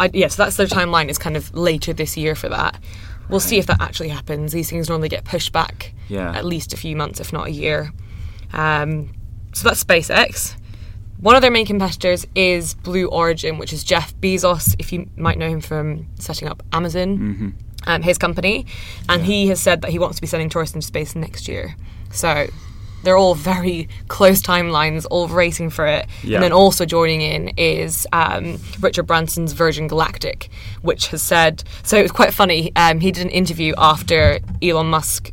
I, 0.00 0.10
yeah, 0.14 0.28
so 0.28 0.42
that's 0.44 0.56
their 0.56 0.66
timeline 0.66 1.10
is 1.10 1.18
kind 1.18 1.36
of 1.36 1.54
later 1.54 1.92
this 1.92 2.16
year 2.16 2.34
for 2.34 2.48
that. 2.48 2.80
We'll 3.28 3.40
see 3.40 3.58
if 3.58 3.66
that 3.66 3.82
actually 3.82 4.08
happens. 4.08 4.52
These 4.52 4.70
things 4.70 4.88
normally 4.88 5.10
get 5.10 5.24
pushed 5.24 5.52
back 5.52 5.92
Yeah. 6.08 6.34
at 6.34 6.46
least 6.46 6.72
a 6.72 6.78
few 6.78 6.96
months, 6.96 7.20
if 7.20 7.30
not 7.30 7.48
a 7.48 7.50
year. 7.50 7.92
Um, 8.54 9.12
so 9.52 9.68
that's 9.68 9.84
SpaceX. 9.84 10.56
One 11.20 11.34
of 11.34 11.42
their 11.42 11.50
main 11.50 11.66
competitors 11.66 12.26
is 12.34 12.74
Blue 12.74 13.06
Origin, 13.06 13.58
which 13.58 13.72
is 13.72 13.82
Jeff 13.82 14.14
Bezos, 14.20 14.74
if 14.78 14.92
you 14.92 15.08
might 15.16 15.36
know 15.38 15.48
him 15.48 15.60
from 15.60 16.06
setting 16.18 16.48
up 16.48 16.62
Amazon, 16.72 17.18
Mm-hmm. 17.18 17.48
um, 17.86 18.02
his 18.02 18.18
company. 18.18 18.66
And 19.08 19.24
he 19.24 19.48
has 19.48 19.60
said 19.60 19.82
that 19.82 19.90
he 19.90 19.98
wants 19.98 20.16
to 20.16 20.20
be 20.22 20.28
sending 20.28 20.48
tourists 20.48 20.74
into 20.76 20.86
space 20.86 21.16
next 21.16 21.48
year. 21.48 21.74
So 22.12 22.46
they're 23.02 23.16
all 23.16 23.34
very 23.34 23.88
close 24.08 24.40
timelines, 24.42 25.06
all 25.10 25.26
racing 25.26 25.70
for 25.70 25.86
it. 25.86 26.06
Yeah. 26.22 26.36
And 26.36 26.44
then 26.44 26.52
also 26.52 26.84
joining 26.84 27.20
in 27.20 27.48
is 27.56 28.06
um, 28.12 28.58
Richard 28.80 29.04
Branson's 29.04 29.52
Virgin 29.52 29.88
Galactic, 29.88 30.48
which 30.82 31.08
has 31.08 31.20
said. 31.22 31.64
So 31.82 31.96
it 31.98 32.02
was 32.02 32.12
quite 32.12 32.32
funny. 32.32 32.70
Um, 32.76 33.00
he 33.00 33.10
did 33.10 33.24
an 33.24 33.30
interview 33.30 33.74
after 33.76 34.38
Elon 34.62 34.86
Musk 34.86 35.32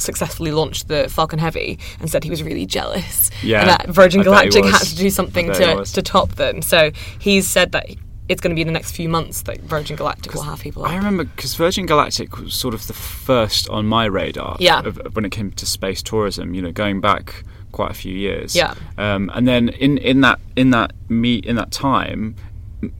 successfully 0.00 0.50
launched 0.50 0.88
the 0.88 1.08
Falcon 1.08 1.38
Heavy 1.38 1.78
and 2.00 2.10
said 2.10 2.24
he 2.24 2.30
was 2.30 2.42
really 2.42 2.66
jealous. 2.66 3.30
Yeah, 3.42 3.60
And 3.60 3.70
that 3.70 3.88
Virgin 3.88 4.20
I 4.20 4.24
Galactic 4.24 4.64
had 4.64 4.82
to 4.82 4.96
do 4.96 5.10
something 5.10 5.50
I 5.50 5.58
bet 5.58 5.78
he 5.78 5.84
to, 5.84 5.92
to 5.92 6.02
top 6.02 6.30
them. 6.32 6.62
So 6.62 6.90
he's 7.18 7.46
said 7.46 7.72
that 7.72 7.86
it's 8.30 8.40
going 8.40 8.50
to 8.50 8.54
be 8.54 8.60
in 8.60 8.68
the 8.68 8.72
next 8.72 8.92
few 8.92 9.08
months 9.08 9.42
that 9.42 9.60
Virgin 9.62 9.96
Galactic 9.96 10.34
will 10.34 10.42
have 10.42 10.60
people. 10.60 10.84
I 10.84 10.94
remember 10.94 11.24
because 11.24 11.54
Virgin 11.56 11.84
Galactic 11.84 12.38
was 12.38 12.54
sort 12.54 12.74
of 12.74 12.86
the 12.86 12.92
first 12.92 13.68
on 13.68 13.86
my 13.86 14.04
radar. 14.04 14.56
Yeah. 14.60 14.80
Of, 14.80 14.98
of 14.98 15.16
when 15.16 15.24
it 15.24 15.30
came 15.30 15.50
to 15.50 15.66
space 15.66 16.00
tourism, 16.00 16.54
you 16.54 16.62
know, 16.62 16.70
going 16.70 17.00
back 17.00 17.42
quite 17.72 17.90
a 17.90 17.94
few 17.94 18.14
years. 18.14 18.54
Yeah. 18.54 18.74
Um, 18.96 19.30
and 19.34 19.48
then 19.48 19.70
in, 19.70 19.98
in 19.98 20.20
that 20.20 20.38
in 20.54 20.70
that 20.70 20.92
meet 21.08 21.44
in 21.44 21.56
that 21.56 21.72
time. 21.72 22.36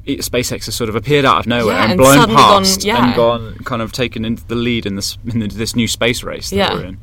SpaceX 0.07 0.67
has 0.67 0.75
sort 0.75 0.89
of 0.91 0.97
appeared 0.97 1.25
out 1.25 1.39
of 1.41 1.47
nowhere 1.47 1.75
Yeah, 1.77 1.83
and, 1.85 1.93
and 1.93 1.99
blown 1.99 2.15
suddenly 2.17 2.37
gone- 2.37 2.63
past 2.65 2.85
yeah. 2.85 3.07
and 3.07 3.15
gone 3.17 3.55
kind 3.65 3.81
of 3.83 3.93
taken 3.93 4.25
into 4.25 4.45
the 4.47 4.55
lead 4.55 4.85
in 4.87 4.97
this 4.97 5.17
in 5.33 5.41
this 5.41 5.75
new 5.75 5.89
space 5.89 6.23
race 6.23 6.51
that 6.51 6.57
Yeah. 6.57 6.75
we're 6.75 6.85
in. 6.85 6.99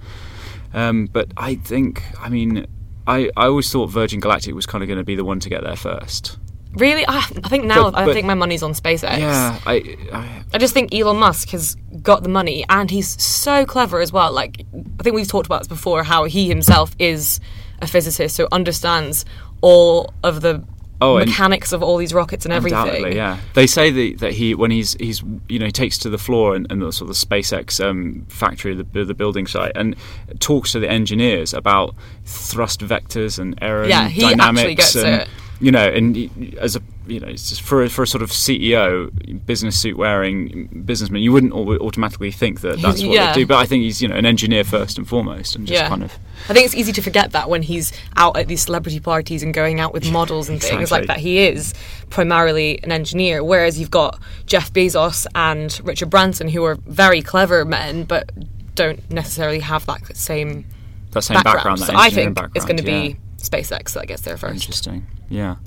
Um, 0.74 1.06
but 1.12 1.32
I 1.38 1.56
think, 1.56 2.04
I 2.22 2.30
mean, 2.30 2.68
I, 3.08 3.32
I 3.38 3.46
always 3.48 3.72
thought 3.72 3.88
Virgin 3.88 4.20
Galactic 4.20 4.54
was 4.54 4.66
kind 4.66 4.84
of 4.84 4.88
going 4.88 5.00
to 5.00 5.06
be 5.06 5.16
the 5.16 5.24
one 5.26 5.40
to 5.40 5.50
get 5.50 5.64
there 5.64 5.76
first. 5.78 6.38
Really, 6.74 7.08
I, 7.08 7.18
I 7.18 7.50
think 7.50 7.64
now 7.66 7.90
But- 7.90 7.98
I 8.10 8.14
think 8.14 8.28
my 8.28 8.34
money's 8.36 8.62
on 8.62 8.74
SpaceX. 8.74 9.18
Yeah, 9.18 9.60
I, 9.66 9.98
I 10.14 10.44
I 10.54 10.58
just 10.60 10.74
think 10.74 10.94
Elon 10.94 11.18
Musk 11.18 11.50
has 11.50 11.76
got 12.04 12.22
the 12.22 12.30
money 12.30 12.64
and 12.70 12.92
he's 12.92 13.20
so 13.22 13.66
clever 13.66 14.02
as 14.02 14.12
well. 14.12 14.32
Like, 14.34 14.64
I 15.00 15.04
think 15.04 15.16
we've 15.16 15.28
talked 15.28 15.48
about 15.48 15.62
this 15.62 15.68
before 15.68 16.04
how 16.04 16.26
he 16.26 16.48
himself 16.48 16.96
is 17.00 17.40
a 17.82 17.88
physicist, 17.88 18.36
so 18.36 18.48
understands 18.52 19.26
all 19.62 20.14
of 20.24 20.42
the 20.42 20.64
Oh, 21.00 21.20
mechanics 21.20 21.74
of 21.74 21.84
all 21.84 21.98
these 21.98 22.14
rockets 22.14 22.46
and 22.46 22.54
everything. 22.54 23.14
Yeah. 23.14 23.38
They 23.54 23.68
say 23.68 23.92
that, 23.92 24.20
that 24.20 24.34
he, 24.34 24.56
when 24.56 24.72
he's 24.72 24.94
he's 24.94 25.24
you 25.48 25.60
know 25.60 25.68
he 25.68 25.72
takes 25.72 25.98
to 26.00 26.10
the 26.10 26.18
floor 26.18 26.56
and, 26.56 26.72
and 26.72 26.82
the 26.82 26.92
sort 26.92 27.10
of 27.10 27.20
the 27.20 27.26
SpaceX 27.26 27.84
um, 27.84 28.26
factory, 28.30 28.74
the 28.74 28.84
the 29.06 29.14
building 29.14 29.46
site, 29.46 29.74
and 29.76 29.96
talks 30.40 30.72
to 30.72 30.80
the 30.80 30.90
engineers 30.90 31.54
about 31.54 31.96
thrust 32.26 32.82
vectors 32.82 33.38
and 33.38 33.60
aerodynamics. 33.62 33.90
Yeah, 33.90 34.08
he 34.08 34.26
actually 34.26 34.76
gets 34.76 34.96
and, 34.96 35.22
it. 35.22 35.30
You 35.60 35.72
know, 35.72 35.88
and 35.88 36.56
as 36.60 36.76
a 36.76 36.82
you 37.08 37.20
know, 37.20 37.28
it's 37.30 37.50
just 37.50 37.62
for 37.62 37.82
a, 37.82 37.90
for 37.90 38.04
a 38.04 38.08
sort 38.08 38.22
of 38.22 38.30
CEO, 38.32 39.10
business 39.46 39.80
suit 39.80 39.98
wearing 39.98 40.84
businessman, 40.86 41.22
you 41.22 41.32
wouldn't 41.32 41.54
automatically 41.54 42.32
think 42.32 42.62
that 42.62 42.80
that's 42.82 43.02
what 43.02 43.16
Yeah. 43.16 43.34
they 43.34 43.40
do. 43.42 43.46
But 43.48 43.58
I 43.58 43.66
think 43.66 43.84
he's 43.84 44.02
you 44.02 44.08
know 44.08 44.16
an 44.16 44.26
engineer 44.26 44.64
first 44.64 44.98
and 45.00 45.08
foremost, 45.08 45.56
and 45.56 45.66
just 45.66 45.82
Yeah. 45.82 45.88
kind 45.90 46.04
of 46.04 46.12
I 46.50 46.54
think 46.54 46.66
it's 46.66 46.76
easy 46.76 46.92
to 46.92 47.02
forget 47.02 47.32
that 47.32 47.50
when 47.50 47.64
he's 47.64 47.92
out 48.18 48.38
at 48.38 48.48
these 48.48 48.62
celebrity 48.62 49.00
parties 49.00 49.42
and 49.42 49.54
going 49.54 49.80
out 49.80 49.94
with 49.94 50.12
models 50.12 50.48
and 50.50 50.62
things 50.62 50.92
like 50.92 51.08
that. 51.08 51.18
He 51.18 51.40
is 51.40 51.74
primarily 52.12 52.80
an 52.84 52.92
engineer, 52.92 53.44
whereas 53.44 53.80
you've 53.80 53.92
got 53.92 54.20
Jeff 54.46 54.72
Bezos 54.74 55.26
and 55.34 55.80
Richard 55.84 56.10
Branson, 56.12 56.50
who 56.50 56.64
are 56.66 56.76
very 56.86 57.22
clever 57.22 57.66
men, 57.66 58.04
but 58.04 58.32
don't 58.76 59.00
necessarily 59.12 59.60
have 59.60 59.86
that 59.88 60.16
same 60.16 60.66
that 61.12 61.24
same 61.24 61.36
background. 61.36 61.56
background. 61.56 61.80
that 61.80 61.86
so 61.88 61.96
I 61.98 62.10
think 62.12 62.38
it's 62.54 62.66
going 62.66 62.78
to 62.78 62.84
be 62.84 62.92
yeah. 62.92 63.14
SpaceX 63.38 63.94
that 63.94 64.08
gets 64.08 64.22
there 64.22 64.38
first. 64.38 64.56
Interesting. 64.56 65.08
Yeah, 65.30 65.58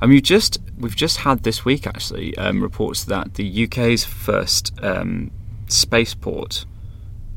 and 0.00 0.10
we've 0.10 0.22
just 0.22 0.58
we've 0.78 0.96
just 0.96 1.18
had 1.18 1.42
this 1.42 1.64
week 1.64 1.86
actually 1.86 2.36
um, 2.38 2.62
reports 2.62 3.04
that 3.04 3.34
the 3.34 3.64
UK's 3.64 4.04
first 4.04 4.72
um, 4.82 5.30
spaceport 5.66 6.64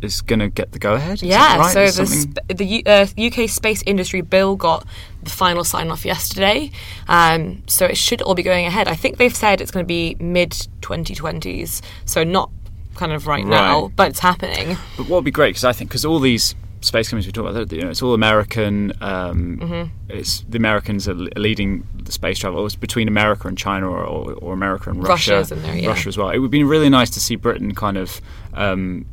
is 0.02 0.22
going 0.22 0.40
to 0.40 0.50
get 0.50 0.72
the 0.72 0.80
go 0.80 0.94
ahead. 0.94 1.22
Yeah, 1.22 1.58
right? 1.58 1.74
so 1.74 1.86
the, 1.86 2.08
sp- 2.10 2.42
the 2.48 2.66
U- 2.66 2.84
uh, 2.86 3.08
UK 3.18 3.50
Space 3.50 3.84
Industry 3.86 4.22
Bill 4.22 4.56
got 4.56 4.86
the 5.24 5.30
final 5.30 5.64
sign 5.64 5.90
off 5.90 6.06
yesterday, 6.06 6.72
um, 7.08 7.64
so 7.68 7.86
it 7.86 7.98
should 7.98 8.22
all 8.22 8.36
be 8.36 8.44
going 8.44 8.66
ahead. 8.66 8.88
I 8.88 8.96
think 8.96 9.18
they've 9.18 9.36
said 9.36 9.62
it's 9.62 9.72
going 9.72 9.86
to 9.86 9.88
be 9.88 10.16
mid 10.20 10.52
2020s, 10.82 11.82
so 12.06 12.24
not 12.24 12.52
kind 12.96 13.12
of 13.12 13.28
right, 13.28 13.46
now, 13.46 13.92
but 13.96 14.10
it's 14.10 14.20
happening. 14.20 14.78
But 14.98 15.08
what 15.08 15.18
would 15.18 15.26
be 15.26 15.32
great 15.32 15.52
because 15.52 15.64
I 15.64 15.74
think 15.74 15.90
because 15.90 16.06
all 16.06 16.20
these 16.20 16.56
space 16.82 17.10
companies 17.10 17.28
we 17.28 17.32
talk 17.32 17.50
about, 17.50 17.72
you 17.72 17.82
know, 17.82 17.90
it's 17.90 18.02
all 18.02 18.14
American. 18.14 18.92
Um, 19.02 19.58
Mm-hmm. 19.62 19.90
It's 20.10 20.42
the 20.42 20.58
Americans 20.58 21.08
are 21.08 21.14
leading 21.14 21.88
the 21.94 22.12
space 22.12 22.40
travel. 22.40 22.66
It's 22.66 22.76
between 22.76 23.08
America 23.08 23.48
and 23.48 23.58
China, 23.58 23.88
or, 23.88 24.04
or, 24.04 24.34
or 24.34 24.54
America 24.54 24.90
and 24.90 25.02
Russia. 25.04 25.44
There, 25.48 25.76
yeah. 25.76 25.88
Russia 25.88 26.10
as 26.10 26.18
well. 26.18 26.30
It 26.30 26.40
would 26.40 26.52
be 26.52 26.64
really 26.64 26.90
nice 26.90 27.10
to 27.12 27.20
see 27.20 27.36
Britain 27.36 27.74
kind 27.76 27.98
of. 27.98 28.20
Um, 28.54 29.06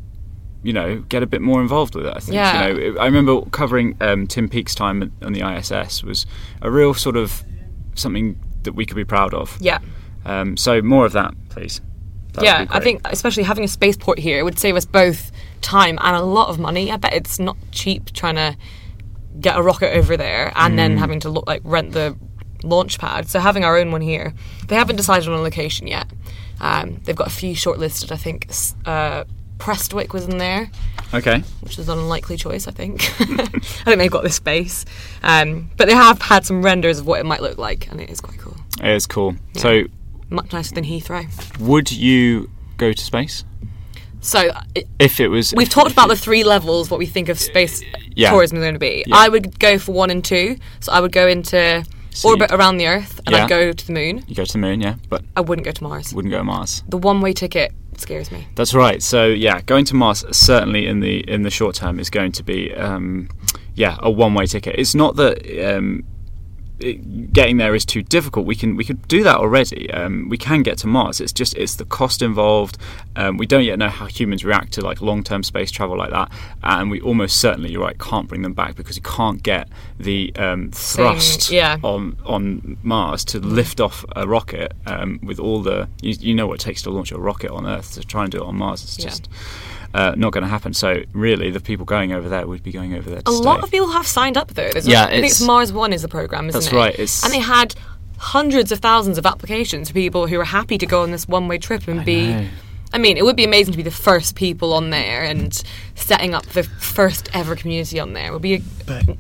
you 0.65 0.73
know, 0.73 0.99
get 1.09 1.23
a 1.23 1.27
bit 1.27 1.41
more 1.41 1.63
involved 1.63 1.95
with 1.95 2.05
it. 2.05 2.13
I 2.17 2.19
think. 2.19 2.35
Yeah. 2.35 2.67
You 2.67 2.95
know, 2.95 3.01
I 3.01 3.05
remember 3.05 3.43
covering 3.51 3.97
um, 4.01 4.27
Tim 4.27 4.49
Peake's 4.49 4.75
time 4.75 5.13
on 5.23 5.33
the 5.33 5.49
ISS 5.49 6.03
was 6.03 6.27
a 6.63 6.71
real 6.71 6.95
sort 6.95 7.17
of 7.17 7.45
something 7.95 8.37
that 8.65 8.73
we 8.73 8.85
could 8.85 8.97
be 8.97 9.05
proud 9.05 9.35
of. 9.35 9.57
Yeah. 9.61 9.79
Um, 10.25 10.57
so 10.57 10.83
more 10.83 11.07
of 11.07 11.13
that, 11.13 11.33
please. 11.49 11.81
That 12.33 12.45
yeah, 12.45 12.67
I 12.71 12.81
think 12.81 13.01
especially 13.05 13.45
having 13.45 13.65
a 13.65 13.69
spaceport 13.69 14.19
here 14.19 14.39
it 14.39 14.43
would 14.43 14.59
save 14.59 14.77
us 14.77 14.85
both 14.85 15.31
time 15.63 15.99
and 16.01 16.17
a 16.17 16.23
lot 16.23 16.49
of 16.49 16.59
money. 16.59 16.91
I 16.91 16.97
bet 16.97 17.13
it's 17.13 17.39
not 17.39 17.57
cheap 17.73 18.13
trying 18.13 18.37
to 18.37 18.57
get 19.41 19.57
a 19.57 19.63
rocket 19.63 19.95
over 19.97 20.17
there 20.17 20.53
and 20.57 20.79
then 20.79 20.97
Mm. 20.97 20.99
having 20.99 21.21
to 21.21 21.29
look 21.31 21.47
like 21.47 21.61
rent 21.65 21.93
the 21.93 22.17
launch 22.65 22.99
pad. 22.99 23.29
So 23.29 23.39
having 23.39 23.65
our 23.65 23.77
own 23.79 23.93
one 23.93 24.01
here, 24.01 24.35
they 24.67 24.75
haven't 24.77 24.97
decided 24.97 25.29
on 25.29 25.35
a 25.39 25.43
location 25.43 25.87
yet. 25.87 26.07
Um, 26.61 27.01
they've 27.05 27.15
got 27.15 27.29
a 27.29 27.31
few 27.31 27.55
shortlisted. 27.55 28.11
I 28.11 28.17
think 28.17 28.51
uh, 28.85 29.25
Prestwick 29.59 30.13
was 30.13 30.25
in 30.27 30.39
there, 30.39 30.71
Okay. 31.15 31.45
which 31.61 31.79
is 31.79 31.89
an 31.89 31.99
unlikely 31.99 32.37
choice. 32.37 32.67
I 32.67 32.73
think. 32.73 33.03
I 33.21 33.85
think 33.85 33.99
they've 33.99 34.11
got 34.11 34.25
the 34.25 34.31
space, 34.31 34.85
um, 35.23 35.71
but 35.77 35.87
they 35.89 35.95
have 35.95 36.21
had 36.21 36.45
some 36.45 36.63
renders 36.63 36.99
of 36.99 37.07
what 37.07 37.21
it 37.21 37.27
might 37.27 37.43
look 37.43 37.59
like, 37.59 37.89
and 37.91 38.01
it 38.01 38.11
is 38.11 38.21
quite 38.21 38.39
cool. 38.41 38.57
It 38.83 38.91
is 38.91 39.07
cool. 39.07 39.37
So, 39.57 39.85
Much 40.31 40.53
nicer 40.53 40.75
than 40.75 40.85
Heathrow. 40.85 41.27
would 41.61 41.91
you 41.93 42.51
go 42.77 42.93
to 42.93 43.05
space 43.05 43.45
So 44.21 44.51
if 44.99 45.21
it 45.21 45.29
was? 45.29 45.55
We've 45.57 45.69
talked 45.69 45.93
about 45.93 46.09
the 46.09 46.17
three 46.17 46.45
levels, 46.45 46.91
what 46.91 46.99
we 46.99 47.07
think 47.07 47.29
of 47.29 47.39
space 47.39 47.83
Yeah. 48.15 48.31
tourism 48.31 48.59
is 48.59 48.63
going 48.63 48.75
to 48.75 48.81
be. 48.81 49.05
Yeah. 49.07 49.17
I 49.17 49.29
would 49.29 49.59
go 49.59 49.79
for 49.79 49.93
one 49.93 50.11
and 50.11 50.25
two. 50.25 50.57
So 50.81 50.93
I 50.93 51.01
would 51.01 51.13
go 51.13 51.29
into 51.29 51.85
So 52.11 52.31
orbit 52.31 52.51
around 52.51 52.79
the 52.79 52.87
Earth 52.89 53.21
and 53.27 53.35
Yeah. 53.35 53.45
I'd 53.45 53.49
go 53.49 53.73
to 53.73 53.87
the 53.87 53.93
moon. 53.93 54.25
You 54.27 54.35
go 54.35 54.45
to 54.45 54.53
the 54.53 54.59
moon, 54.59 54.81
yeah, 54.81 54.95
but 55.09 55.23
I 55.37 55.41
wouldn't 55.41 55.65
go 55.65 55.71
to 55.73 55.83
Mars. 55.83 56.13
wouldn't 56.13 56.33
go 56.33 56.39
to 56.39 56.45
Mars. 56.45 56.83
The 56.89 56.99
one 56.99 57.21
way 57.21 57.33
ticket 57.33 57.73
scares 57.97 58.31
me. 58.33 58.47
That's 58.57 58.75
right. 58.75 59.03
So 59.03 59.27
yeah, 59.27 59.61
going 59.63 59.85
to 59.87 59.95
Mars 59.95 60.25
certainly 60.33 60.87
in 60.87 61.01
the 61.01 61.19
in 61.31 61.43
the 61.43 61.51
short 61.51 61.77
term 61.77 61.99
is 62.01 62.11
going 62.11 62.33
to 62.33 62.43
be 62.43 62.75
um, 62.75 63.29
yeah 63.75 63.97
a 64.01 64.11
one 64.11 64.35
way 64.35 64.47
ticket. 64.47 64.75
It's 64.79 64.95
not 64.95 65.17
that. 65.17 65.77
Um, 65.77 66.05
it, 66.81 67.33
getting 67.33 67.57
there 67.57 67.75
is 67.75 67.85
too 67.85 68.03
difficult. 68.03 68.47
We 68.47 68.55
can 68.55 68.77
we 68.77 68.85
could 68.85 69.07
do 69.09 69.23
that 69.25 69.37
already. 69.37 69.91
Um, 69.91 70.29
we 70.29 70.39
can 70.39 70.63
get 70.63 70.79
to 70.79 70.87
Mars. 70.87 71.21
It's 71.21 71.33
just 71.33 71.55
it's 71.57 71.77
the 71.77 71.85
cost 71.85 72.23
involved. 72.23 72.79
Um, 73.17 73.37
we 73.37 73.47
don't 73.47 73.65
yet 73.65 73.79
know 73.79 73.89
how 73.89 74.07
humans 74.07 74.45
react 74.45 74.73
to 74.75 74.81
like 74.81 75.01
long 75.01 75.23
term 75.25 75.43
space 75.43 75.71
travel 75.71 75.97
like 75.97 76.11
that, 76.11 76.31
and 76.63 76.91
we 76.91 77.01
almost 77.01 77.41
certainly 77.41 77.71
you're 77.71 77.83
right 77.83 77.99
can't 77.99 78.29
bring 78.29 78.43
them 78.43 78.53
back 78.55 78.77
because 78.77 78.97
you 78.97 79.03
can't 79.03 79.43
get 79.43 79.69
the 79.99 80.33
um, 80.37 80.71
thrust 80.71 81.51
yeah. 81.51 81.79
on 81.83 82.17
on 82.25 82.79
Mars 82.83 83.25
to 83.27 83.41
lift 83.41 83.81
off 83.81 84.05
a 84.15 84.27
rocket 84.27 84.73
um, 84.87 85.19
with 85.23 85.41
all 85.41 85.63
the 85.63 85.89
you, 86.01 86.15
you 86.21 86.35
know 86.35 86.47
what 86.47 86.61
it 86.61 86.65
takes 86.65 86.83
to 86.83 86.91
launch 86.91 87.13
a 87.13 87.19
rocket 87.19 87.51
on 87.51 87.67
Earth 87.67 87.95
to 87.95 88.05
try 88.05 88.23
and 88.23 88.33
do 88.33 88.39
it 88.39 88.47
on 88.47 88.57
Mars. 88.57 88.85
It's 88.85 88.99
Yeah. 88.99 89.11
just 89.11 89.29
uh, 89.95 90.15
not 90.17 90.33
going 90.33 90.43
to 90.43 90.49
happen. 90.49 90.73
So 90.75 91.03
really, 91.13 91.51
the 91.51 91.61
people 91.61 91.85
going 91.87 92.13
over 92.13 92.29
there 92.29 92.47
would 92.47 92.63
be 92.63 92.73
going 92.73 92.95
over 92.95 93.09
there. 93.11 93.23
To 93.23 93.31
A 93.31 93.35
stay. 93.35 93.45
lot 93.45 93.63
of 93.63 93.71
people 93.71 93.89
have 93.89 94.07
signed 94.07 94.37
up 94.37 94.49
though. 94.55 94.71
There's 94.71 94.87
Yeah, 94.87 95.05
a, 95.05 95.07
I 95.07 95.11
think 95.11 95.19
it's- 95.27 95.33
it's 95.41 95.47
Mars 95.47 95.73
One 95.73 95.93
is 95.93 96.03
the 96.03 96.09
program, 96.09 96.49
isn't 96.49 96.61
That's 96.61 96.73
it? 96.73 96.77
right, 96.77 96.93
it's- 96.95 97.25
and 97.25 97.33
they 97.33 97.39
had 97.41 97.75
hundreds 98.19 98.73
of 98.73 98.81
thousands 98.81 99.17
of 99.19 99.25
applications 99.27 99.89
for 99.89 99.95
people 99.95 100.27
who 100.27 100.39
are 100.41 100.45
happy 100.45 100.77
to 100.79 100.87
go 100.87 101.03
on 101.03 101.11
this 101.13 101.27
one 101.29 101.49
way 101.49 101.59
trip 101.59 101.87
and 101.89 102.05
be. 102.05 102.27
know. 102.29 102.47
I 102.93 102.99
mean, 102.99 103.17
it 103.19 103.25
would 103.25 103.37
be 103.37 103.45
amazing 103.45 103.73
to 103.73 103.77
be 103.77 103.83
the 103.83 103.91
first 103.91 104.35
people 104.35 104.73
on 104.73 104.89
there 104.91 105.23
and 105.23 105.63
setting 105.95 106.35
up 106.35 106.47
the 106.47 106.63
first 106.63 107.29
ever 107.35 107.55
community 107.55 108.01
on 108.01 108.15
there. 108.15 108.33
Would 108.33 108.41
be 108.43 108.55
a, 108.89 109.17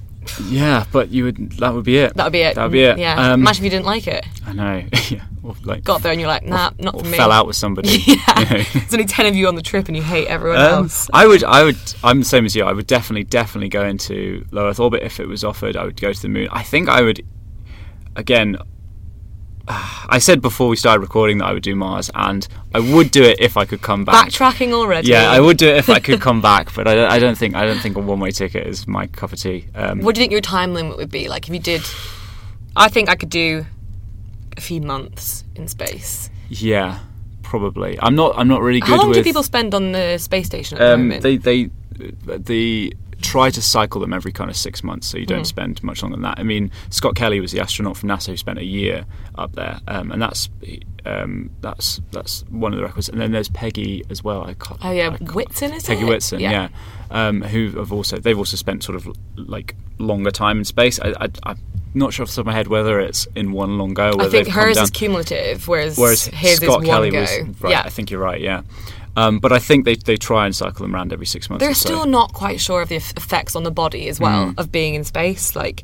Yeah, 0.48 0.84
but 0.92 1.10
you 1.10 1.24
would 1.24 1.52
that 1.58 1.74
would 1.74 1.84
be 1.84 1.98
it. 1.98 2.14
that 2.14 2.24
would 2.24 2.32
be 2.32 2.40
it. 2.40 2.54
That 2.54 2.64
would 2.64 2.72
be 2.72 2.82
it. 2.82 2.98
Yeah. 2.98 3.32
Um, 3.32 3.40
Imagine 3.40 3.60
if 3.62 3.64
you 3.64 3.70
didn't 3.70 3.86
like 3.86 4.06
it. 4.06 4.24
I 4.46 4.52
know. 4.52 4.84
yeah. 5.08 5.24
Or 5.42 5.54
like 5.64 5.84
Got 5.84 6.02
there 6.02 6.12
and 6.12 6.20
you're 6.20 6.28
like, 6.28 6.44
nah, 6.44 6.70
not 6.78 6.94
or 6.94 7.00
for 7.04 7.06
me. 7.06 7.16
fell 7.16 7.32
out 7.32 7.46
with 7.46 7.56
somebody. 7.56 7.88
Yeah. 8.06 8.38
you 8.40 8.44
know. 8.44 8.64
There's 8.72 8.92
only 8.94 9.04
ten 9.06 9.26
of 9.26 9.34
you 9.34 9.48
on 9.48 9.54
the 9.54 9.62
trip 9.62 9.88
and 9.88 9.96
you 9.96 10.02
hate 10.02 10.26
everyone 10.28 10.58
Um, 10.60 10.84
else. 10.84 11.08
I 11.12 11.26
would, 11.26 11.44
I 11.44 11.62
would, 11.64 11.78
I'm 12.02 12.18
the 12.20 12.24
same 12.24 12.44
as 12.44 12.54
you. 12.56 12.64
I 12.64 12.72
would 12.72 12.86
definitely, 12.86 13.24
definitely 13.24 13.68
go 13.68 13.84
into 13.84 14.44
low 14.50 14.68
Earth 14.68 14.80
orbit 14.80 15.02
if 15.02 15.20
it 15.20 15.26
was 15.28 15.44
offered. 15.44 15.76
I 15.76 15.84
would 15.84 16.00
go 16.00 16.12
to 16.12 16.22
the 16.22 16.28
moon. 16.28 16.48
I 16.50 16.62
think 16.62 16.88
I 16.88 17.02
would, 17.02 17.24
again. 18.16 18.56
I 20.08 20.18
said 20.18 20.40
before 20.40 20.68
we 20.68 20.76
started 20.76 21.00
recording 21.00 21.38
that 21.38 21.46
I 21.46 21.52
would 21.52 21.62
do 21.62 21.74
Mars, 21.76 22.10
and 22.14 22.46
I 22.74 22.80
would 22.80 23.10
do 23.10 23.22
it 23.22 23.38
if 23.40 23.56
I 23.56 23.64
could 23.66 23.82
come 23.82 24.04
back. 24.04 24.28
Backtracking 24.28 24.72
already. 24.72 25.08
Yeah, 25.08 25.30
I 25.30 25.40
would 25.40 25.56
do 25.58 25.68
it 25.68 25.76
if 25.76 25.88
I 25.90 25.98
could 26.00 26.20
come 26.28 26.40
back, 26.40 26.74
but 26.74 26.88
I 26.88 26.94
don't, 26.94 27.10
I 27.10 27.18
don't 27.18 27.36
think 27.36 27.54
I 27.54 27.64
don't 27.66 27.78
think 27.80 27.96
a 27.96 28.00
one 28.00 28.20
way 28.20 28.30
ticket 28.30 28.66
is 28.66 28.86
my 28.86 29.06
cup 29.08 29.32
of 29.32 29.38
tea. 29.38 29.66
Um, 29.74 30.00
What 30.00 30.14
do 30.14 30.20
you 30.20 30.22
think 30.22 30.32
your 30.32 30.40
time 30.40 30.72
limit 30.74 30.96
would 30.96 31.10
be? 31.10 31.28
Like 31.28 31.48
if 31.48 31.54
you 31.54 31.60
did, 31.60 31.82
I 32.76 32.88
think 32.88 33.08
I 33.08 33.14
could 33.16 33.30
do 33.30 33.66
a 34.56 34.60
few 34.60 34.80
months 34.80 35.44
in 35.54 35.68
space. 35.68 36.30
yeah, 36.48 37.00
probably. 37.42 37.98
I'm 38.00 38.14
not. 38.14 38.34
I'm 38.38 38.48
not 38.48 38.62
really 38.62 38.80
good 38.80 38.88
How 38.90 38.96
long 38.98 39.08
with. 39.08 39.18
do 39.18 39.24
people 39.24 39.42
spend 39.42 39.74
on 39.74 39.92
the 39.92 40.18
space 40.18 40.46
station 40.46 40.78
at 40.78 40.80
the 40.80 40.94
um, 40.94 41.08
moment? 41.08 41.22
they 41.22 41.36
they 41.36 41.70
they 42.24 42.92
try 43.30 43.50
to 43.50 43.62
cycle 43.62 44.00
them 44.00 44.12
every 44.12 44.32
kind 44.32 44.50
of 44.50 44.56
six 44.56 44.82
months, 44.82 45.06
so 45.06 45.18
you 45.18 45.26
don't 45.26 45.44
spend 45.46 45.82
much 45.82 46.02
longer 46.02 46.16
than 46.16 46.22
that. 46.22 46.38
I 46.38 46.42
mean, 46.42 46.70
Scott 46.90 47.14
Kelly 47.16 47.40
was 47.40 47.52
the 47.52 47.60
astronaut 47.60 47.96
from 47.96 48.08
NASA 48.08 48.28
who 48.28 48.36
spent 48.36 48.58
a 48.58 48.64
year 48.64 49.04
up 49.36 49.52
there, 49.54 49.78
um, 49.88 50.10
and 50.10 50.20
that's 50.20 50.48
um, 51.06 51.50
that's 51.60 52.00
that's 52.12 52.44
one 52.50 52.72
of 52.72 52.78
the 52.78 52.84
records. 52.84 53.08
And 53.08 53.20
then 53.20 53.32
there's 53.32 53.48
Peggy 53.48 54.04
as 54.10 54.22
well. 54.24 54.42
I 54.44 54.54
can't, 54.54 54.84
oh 54.84 54.90
yeah, 54.90 55.10
can't- 55.16 55.34
Whitson 55.34 55.72
is 55.72 55.84
Peggy 55.86 56.02
it? 56.02 56.08
Whitson, 56.08 56.40
yeah, 56.40 56.68
um, 57.10 57.42
who 57.42 57.70
have 57.78 57.92
also 57.92 58.18
they've 58.18 58.38
also 58.38 58.56
spent 58.56 58.82
sort 58.82 58.96
of 58.96 59.08
like 59.36 59.74
longer 59.98 60.30
time 60.30 60.58
in 60.58 60.64
space. 60.64 60.98
I, 61.00 61.28
I'm 61.44 61.58
not 61.94 62.12
sure 62.12 62.22
off 62.24 62.28
the 62.30 62.34
top 62.36 62.42
of 62.42 62.46
my 62.46 62.52
head 62.52 62.68
whether 62.68 63.00
it's 63.00 63.26
in 63.34 63.52
one 63.52 63.78
long 63.78 63.94
go. 63.94 64.10
Or 64.10 64.22
I 64.22 64.28
think 64.28 64.48
hers 64.48 64.76
is 64.76 64.90
cumulative, 64.90 65.66
whereas, 65.66 65.96
Whereas 65.98 66.26
his 66.26 66.56
Scott 66.56 66.82
is 66.82 66.88
Kelly 66.88 67.10
one 67.10 67.12
go. 67.14 67.20
was 67.20 67.60
right. 67.62 67.70
yeah. 67.70 67.82
I 67.84 67.88
think 67.90 68.10
you're 68.10 68.20
right. 68.20 68.40
Yeah, 68.40 68.62
um, 69.18 69.38
but 69.40 69.52
I 69.52 69.58
think 69.58 69.84
they 69.84 69.96
they 69.96 70.16
try 70.16 70.46
and 70.46 70.54
cycle 70.54 70.84
them 70.84 70.94
around 70.94 71.12
every 71.12 71.26
six 71.26 71.48
months. 71.50 71.64
They're 71.64 71.74
so. 71.74 71.88
still 71.88 72.06
not 72.06 72.32
quite 72.32 72.60
sure 72.60 72.82
of 72.82 72.88
the 72.88 72.96
effects 72.96 73.56
on 73.56 73.62
the 73.64 73.70
body 73.70 74.08
as 74.08 74.18
well 74.20 74.46
Mm. 74.46 74.58
of 74.58 74.70
being 74.70 74.94
in 74.94 75.04
space, 75.04 75.56
like 75.56 75.82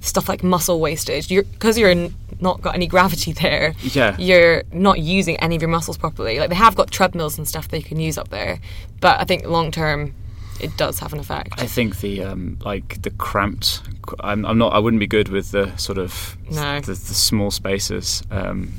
stuff 0.00 0.28
like 0.28 0.42
muscle 0.42 0.80
wastage. 0.80 1.30
You're 1.30 1.44
because 1.44 1.78
you're 1.78 1.90
n- 1.90 2.14
not 2.40 2.60
got 2.60 2.74
any 2.74 2.86
gravity 2.88 3.32
there. 3.44 3.74
Yeah. 3.82 4.16
you're 4.18 4.62
not 4.72 4.98
using 4.98 5.36
any 5.36 5.54
of 5.56 5.62
your 5.62 5.70
muscles 5.70 5.96
properly. 5.98 6.38
Like 6.40 6.48
they 6.50 6.56
have 6.66 6.74
got 6.74 6.90
treadmills 6.90 7.38
and 7.38 7.46
stuff 7.46 7.68
they 7.68 7.82
can 7.82 8.00
use 8.00 8.18
up 8.18 8.28
there, 8.30 8.58
but 9.00 9.20
I 9.20 9.24
think 9.24 9.46
long 9.46 9.70
term, 9.70 10.14
it 10.60 10.76
does 10.76 10.98
have 11.00 11.12
an 11.12 11.20
effect. 11.20 11.54
I 11.62 11.66
think 11.66 12.00
the 12.00 12.22
um, 12.24 12.58
like 12.64 13.02
the 13.02 13.10
cramped. 13.10 13.80
I'm, 14.20 14.44
I'm 14.44 14.58
not. 14.58 14.72
I 14.72 14.78
wouldn't 14.80 15.00
be 15.00 15.06
good 15.06 15.28
with 15.28 15.52
the 15.52 15.76
sort 15.76 15.98
of 15.98 16.36
No. 16.50 16.80
the, 16.80 16.92
the 16.94 17.14
small 17.14 17.50
spaces. 17.50 18.22
Um, 18.30 18.72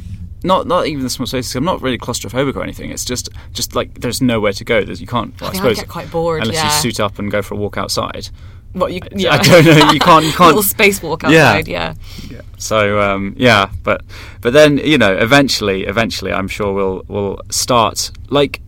not 0.44 0.68
not 0.68 0.88
even 0.88 1.04
the 1.04 1.10
small 1.10 1.26
spaces. 1.26 1.56
I'm 1.56 1.64
not 1.64 1.82
really 1.82 1.98
claustrophobic 1.98 2.56
or 2.56 2.64
anything. 2.64 2.92
It's 2.92 3.06
just 3.06 3.30
just 3.54 3.76
like 3.76 4.02
there's 4.02 4.22
nowhere 4.22 4.54
to 4.54 4.64
go. 4.64 4.84
There's, 4.84 5.02
you 5.02 5.08
can't. 5.08 5.40
Well, 5.40 5.50
I, 5.50 5.54
I'd 5.54 5.58
suppose 5.58 5.78
get 5.78 5.88
quite 5.88 6.12
bored, 6.12 6.42
unless 6.42 6.58
yeah. 6.58 6.66
you 6.66 6.72
suit 6.72 7.00
up 7.00 7.20
and 7.20 7.32
go 7.32 7.42
for 7.42 7.56
a 7.56 7.58
walk 7.58 7.78
outside. 7.78 8.30
what 8.74 8.92
you? 8.92 9.00
I 9.30 9.38
don't 9.38 9.66
know. 9.66 9.92
You 9.92 10.00
can't. 10.00 10.26
You 10.26 10.32
can't. 10.40 10.56
little 10.56 10.64
spacewalk 10.64 11.24
Yeah. 11.24 11.50
outside. 11.50 11.68
Yeah. 11.68 11.94
Yeah. 12.30 12.42
So 12.58 13.00
um, 13.02 13.36
yeah, 13.38 13.70
but 13.84 14.04
but 14.42 14.54
then 14.54 14.78
you 14.78 14.98
know, 14.98 15.14
eventually, 15.16 15.86
eventually, 15.86 16.32
I'm 16.32 16.48
sure 16.48 16.74
we'll 16.74 17.04
we'll 17.08 17.40
start 17.50 18.12
like 18.30 18.62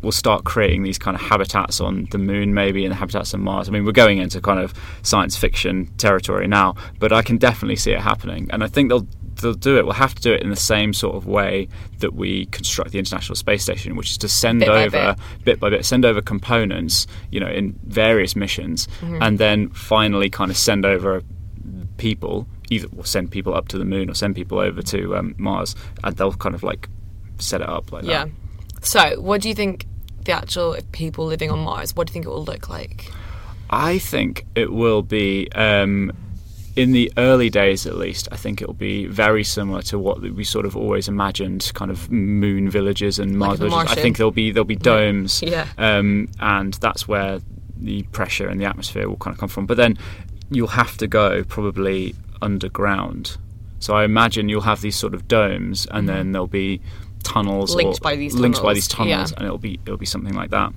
we'll 0.00 0.12
start 0.12 0.44
creating 0.44 0.84
these 0.84 0.98
kind 0.98 1.16
of 1.16 1.20
habitats 1.20 1.80
on 1.80 2.06
the 2.12 2.18
moon, 2.18 2.54
maybe, 2.54 2.84
and 2.84 2.94
habitats 2.94 3.34
on 3.34 3.40
Mars. 3.40 3.68
I 3.68 3.72
mean, 3.72 3.84
we're 3.84 3.90
going 3.92 4.18
into 4.18 4.40
kind 4.40 4.60
of 4.60 4.72
science 5.02 5.36
fiction 5.36 5.86
territory 5.98 6.46
now, 6.46 6.76
but 7.00 7.12
I 7.12 7.22
can 7.22 7.36
definitely 7.36 7.76
see 7.76 7.90
it 7.92 8.00
happening, 8.00 8.48
and 8.50 8.62
I 8.62 8.68
think 8.68 8.88
they'll. 8.90 9.06
They'll 9.40 9.54
do 9.54 9.78
it. 9.78 9.84
We'll 9.84 9.94
have 9.94 10.14
to 10.14 10.22
do 10.22 10.32
it 10.32 10.42
in 10.42 10.50
the 10.50 10.56
same 10.56 10.92
sort 10.92 11.14
of 11.16 11.26
way 11.26 11.68
that 12.00 12.14
we 12.14 12.46
construct 12.46 12.90
the 12.92 12.98
International 12.98 13.36
Space 13.36 13.62
Station, 13.62 13.94
which 13.96 14.10
is 14.10 14.18
to 14.18 14.28
send 14.28 14.60
Bit 14.60 14.68
by 14.68 14.84
over 14.84 15.14
bit. 15.16 15.44
bit 15.44 15.60
by 15.60 15.70
bit, 15.70 15.84
send 15.84 16.04
over 16.04 16.20
components, 16.20 17.06
you 17.30 17.40
know, 17.40 17.48
in 17.48 17.78
various 17.84 18.34
missions, 18.36 18.88
and 19.02 19.38
then 19.38 19.68
finally 19.70 20.28
kind 20.30 20.50
of 20.50 20.56
send 20.56 20.84
over 20.84 21.22
people, 21.96 22.46
either 22.70 22.88
or 22.96 23.04
send 23.04 23.30
people 23.30 23.54
up 23.54 23.68
to 23.68 23.78
the 23.78 23.84
moon 23.84 24.10
or 24.10 24.14
send 24.14 24.34
people 24.34 24.58
over 24.58 24.82
to 24.82 25.16
um, 25.16 25.34
Mars, 25.38 25.74
and 26.04 26.16
they'll 26.16 26.32
kind 26.32 26.54
of 26.54 26.62
like 26.62 26.88
set 27.38 27.60
it 27.60 27.68
up 27.68 27.92
like 27.92 28.04
Yeah. 28.04 28.24
that. 28.26 28.84
So, 28.86 29.20
what 29.20 29.40
do 29.40 29.48
you 29.48 29.54
think 29.54 29.86
the 30.24 30.32
actual 30.32 30.76
people 30.92 31.26
living 31.26 31.50
on 31.50 31.60
Mars? 31.60 31.94
What 31.96 32.06
do 32.06 32.10
you 32.10 32.14
think 32.14 32.26
it 32.26 32.30
will 32.30 32.44
look 32.44 32.68
like? 32.68 33.10
I 33.70 33.98
think 33.98 34.46
it 34.54 34.72
will 34.72 35.02
be. 35.02 35.48
Um, 35.54 36.12
in 36.78 36.92
the 36.92 37.12
early 37.16 37.50
days, 37.50 37.86
at 37.86 37.96
least, 37.96 38.28
I 38.30 38.36
think 38.36 38.62
it 38.62 38.68
will 38.68 38.74
be 38.92 39.06
very 39.06 39.42
similar 39.42 39.82
to 39.82 39.98
what 39.98 40.20
we 40.20 40.44
sort 40.44 40.64
of 40.64 40.76
always 40.76 41.08
imagined, 41.08 41.72
kind 41.74 41.90
of 41.90 42.08
moon 42.08 42.70
villages 42.70 43.18
and 43.18 43.36
Mars 43.36 43.58
the 43.58 43.68
villages. 43.68 43.90
I 43.90 43.96
think 43.96 44.16
there'll 44.16 44.30
be 44.30 44.52
there'll 44.52 44.64
be 44.64 44.76
domes, 44.76 45.42
Yeah. 45.42 45.66
um, 45.76 46.28
and 46.38 46.74
that's 46.74 47.08
where 47.08 47.40
the 47.76 48.04
pressure 48.12 48.46
and 48.46 48.60
the 48.60 48.64
atmosphere 48.64 49.08
will 49.08 49.16
kind 49.16 49.34
of 49.34 49.40
come 49.40 49.48
from. 49.48 49.66
But 49.66 49.76
then 49.76 49.98
you'll 50.50 50.68
have 50.68 50.96
to 50.98 51.08
go 51.08 51.42
probably 51.42 52.14
underground. 52.40 53.36
So 53.80 53.94
I 53.94 54.04
imagine 54.04 54.48
you'll 54.48 54.60
have 54.62 54.80
these 54.80 54.96
sort 54.96 55.14
of 55.14 55.26
domes, 55.26 55.84
and 55.90 56.08
then 56.08 56.30
there'll 56.30 56.46
be 56.46 56.80
tunnels 57.24 57.70
Mm-hmm. 57.70 57.86
Linked 57.88 58.02
by 58.02 58.14
these 58.14 58.34
linked 58.34 58.58
by 58.58 58.60
tunnels, 58.62 58.76
these 58.76 58.88
tunnels, 58.88 59.30
yeah. 59.32 59.36
and 59.36 59.44
it'll 59.46 59.58
be 59.58 59.80
it'll 59.84 59.98
be 59.98 60.06
something 60.06 60.34
like 60.34 60.50
that. 60.50 60.72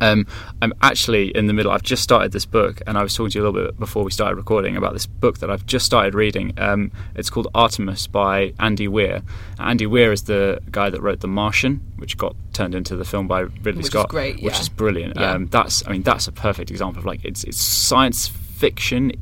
Um, 0.00 0.26
I'm 0.62 0.72
actually 0.82 1.28
in 1.36 1.46
the 1.46 1.52
middle. 1.52 1.72
I've 1.72 1.82
just 1.82 2.02
started 2.02 2.32
this 2.32 2.46
book, 2.46 2.82
and 2.86 2.96
I 2.96 3.02
was 3.02 3.14
talking 3.14 3.30
to 3.30 3.38
you 3.38 3.44
a 3.44 3.46
little 3.48 3.68
bit 3.68 3.78
before 3.78 4.04
we 4.04 4.10
started 4.10 4.36
recording 4.36 4.76
about 4.76 4.92
this 4.92 5.06
book 5.06 5.38
that 5.38 5.50
I've 5.50 5.66
just 5.66 5.86
started 5.86 6.14
reading. 6.14 6.54
Um, 6.58 6.90
it's 7.14 7.30
called 7.30 7.48
Artemis 7.54 8.06
by 8.06 8.54
Andy 8.58 8.88
Weir. 8.88 9.22
Andy 9.58 9.86
Weir 9.86 10.12
is 10.12 10.24
the 10.24 10.60
guy 10.70 10.90
that 10.90 11.00
wrote 11.00 11.20
The 11.20 11.28
Martian, 11.28 11.80
which 11.96 12.16
got 12.16 12.34
turned 12.52 12.74
into 12.74 12.96
the 12.96 13.04
film 13.04 13.28
by 13.28 13.40
Ridley 13.40 13.72
Which 13.76 13.86
is 13.86 13.90
Scott, 13.90 14.08
great, 14.08 14.42
which 14.42 14.58
is 14.58 14.68
brilliant. 14.68 15.16
Yeah. 15.16 15.32
Um, 15.32 15.46
that's, 15.46 15.86
I 15.86 15.92
mean, 15.92 16.02
that's 16.02 16.28
a 16.28 16.32
perfect 16.32 16.70
example 16.70 17.00
of 17.00 17.06
like 17.06 17.24
it's 17.24 17.44
it's 17.44 17.58
science 17.58 18.28
fiction. 18.28 19.12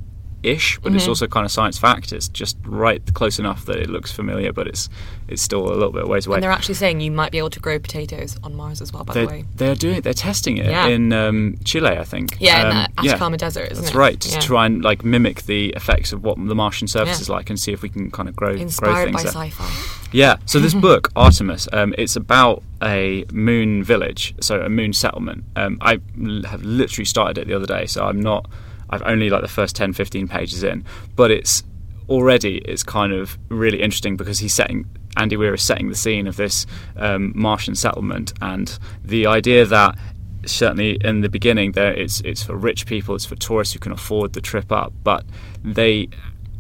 Ish, 0.43 0.79
but 0.79 0.93
it's 0.95 1.03
Mm-hmm. 1.03 1.11
also 1.11 1.27
kind 1.27 1.45
of 1.45 1.51
science 1.51 1.79
fact. 1.79 2.13
It's 2.13 2.29
just 2.29 2.57
right 2.65 3.03
close 3.15 3.39
enough 3.41 3.65
that 3.67 3.77
it 3.77 3.91
looks 3.91 4.13
familiar, 4.13 4.53
but 4.53 4.69
it's 4.69 4.89
it's 5.27 5.43
still 5.43 5.67
a 5.69 5.75
little 5.75 5.91
bit 5.93 6.07
ways 6.07 6.27
away. 6.27 6.37
And 6.37 6.43
they're 6.45 6.51
actually 6.53 6.77
saying 6.77 7.01
you 7.01 7.11
might 7.11 7.33
be 7.33 7.39
able 7.39 7.51
to 7.51 7.61
grow 7.61 7.79
potatoes 7.79 8.37
on 8.45 8.55
Mars 8.55 8.81
as 8.81 8.93
well. 8.93 9.05
By 9.05 9.15
the 9.15 9.19
They're, 9.21 9.29
way, 9.29 9.45
they're 9.57 9.75
doing 9.75 9.97
it. 9.97 10.05
they're 10.05 10.13
testing 10.15 10.57
it 10.59 10.67
Yeah. 10.67 10.87
in 10.87 11.13
um, 11.13 11.57
Chile, 11.65 11.99
I 11.99 12.05
think. 12.05 12.37
yeah, 12.41 12.61
in 12.71 12.77
Um, 12.77 12.87
the 13.05 13.11
Atacama 13.11 13.37
Desert, 13.37 13.73
isn't 13.73 13.85
That's 13.85 13.95
it? 13.95 13.99
right. 13.99 14.21
To 14.21 14.29
Yeah. 14.31 14.39
try 14.41 14.67
and 14.67 14.83
like 14.85 15.05
mimic 15.05 15.43
the 15.47 15.71
effects 15.71 16.13
of 16.13 16.23
what 16.23 16.37
the 16.37 16.55
Martian 16.55 16.87
surface 16.89 17.19
Yeah. 17.19 17.23
is 17.23 17.29
like, 17.29 17.51
and 17.51 17.59
see 17.59 17.73
if 17.73 17.83
we 17.83 17.89
can 17.89 18.11
kind 18.11 18.29
of 18.29 18.37
grow 18.37 18.53
grow 18.53 18.63
Inspired 18.63 19.05
things 19.07 19.17
by 19.17 19.23
there. 19.25 19.33
sci-fi. 19.51 20.09
Yeah. 20.13 20.37
So 20.47 20.59
this 20.61 20.73
book, 20.89 21.11
Artemis, 21.17 21.69
um, 21.73 21.95
it's 21.99 22.15
about 22.17 22.63
a 22.83 23.25
moon 23.33 23.83
village, 23.83 24.35
so 24.41 24.61
a 24.63 24.69
moon 24.69 24.93
settlement. 24.93 25.45
Um, 25.57 25.77
I 25.81 25.99
l- 26.25 26.45
have 26.45 26.63
literally 26.63 27.05
started 27.05 27.37
it 27.39 27.49
the 27.49 27.55
other 27.55 27.67
day, 27.67 27.87
so 27.87 28.05
I'm 28.07 28.21
not. 28.21 28.49
I've 28.91 29.03
only 29.03 29.31
like 29.31 29.43
the 29.43 29.49
first 29.49 29.77
10, 29.77 29.93
15 29.93 30.29
pages 30.29 30.63
in, 30.63 30.85
but 31.17 31.31
it's 31.31 31.63
already 32.09 32.59
it's 32.59 32.83
kind 32.83 33.13
of 33.13 33.39
really 33.49 33.83
interesting 33.83 34.17
because 34.17 34.39
he's 34.39 34.55
setting. 34.55 34.87
Andy 35.17 35.37
Weir 35.37 35.55
is 35.55 35.63
setting 35.63 35.89
the 35.89 35.97
scene 35.97 36.27
of 36.27 36.37
this 36.37 36.67
um, 36.97 37.33
Martian 37.35 37.75
settlement, 37.75 38.33
and 38.41 38.79
the 39.05 39.27
idea 39.27 39.65
that 39.67 39.99
certainly 40.47 40.97
in 41.03 41.21
the 41.21 41.29
beginning 41.29 41.73
there 41.73 41.93
it's 41.93 42.21
it's 42.21 42.43
for 42.43 42.57
rich 42.57 42.87
people, 42.87 43.15
it's 43.15 43.27
for 43.27 43.37
tourists 43.37 43.75
who 43.75 43.81
can 43.81 43.93
afford 43.93 44.33
the 44.33 44.41
trip 44.41 44.71
up, 44.73 44.93
but 45.03 45.25
they 45.65 46.09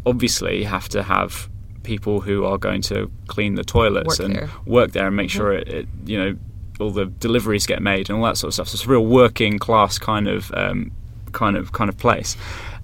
obviously 0.05 0.64
have 0.64 0.88
to 0.88 1.03
have 1.03 1.49
people 1.83 2.21
who 2.21 2.45
are 2.45 2.59
going 2.59 2.83
to 2.83 3.11
clean 3.29 3.55
the 3.55 3.64
toilets 3.64 4.19
Work 4.19 4.27
and 4.27 4.37
there. 4.37 4.51
work 4.67 4.93
there 4.93 5.07
and 5.07 5.17
make 5.17 5.31
sure 5.31 5.53
it, 5.53 5.69
it 5.69 5.88
you 6.05 6.19
know 6.19 6.37
all 6.81 6.91
the 6.91 7.07
deliveries 7.07 7.67
get 7.67 7.83
made 7.83 8.09
and 8.09 8.19
all 8.19 8.25
that 8.25 8.37
sort 8.37 8.49
of 8.49 8.55
stuff. 8.55 8.69
So 8.69 8.75
it's 8.75 8.85
a 8.85 8.88
real 8.88 9.05
working 9.05 9.59
class 9.59 9.99
kind 9.99 10.29
of 10.29 10.53
um, 10.55 10.93
kind 11.38 11.57
of 11.57 11.72
kind 11.72 11.88
of 11.88 11.96
place, 11.96 12.37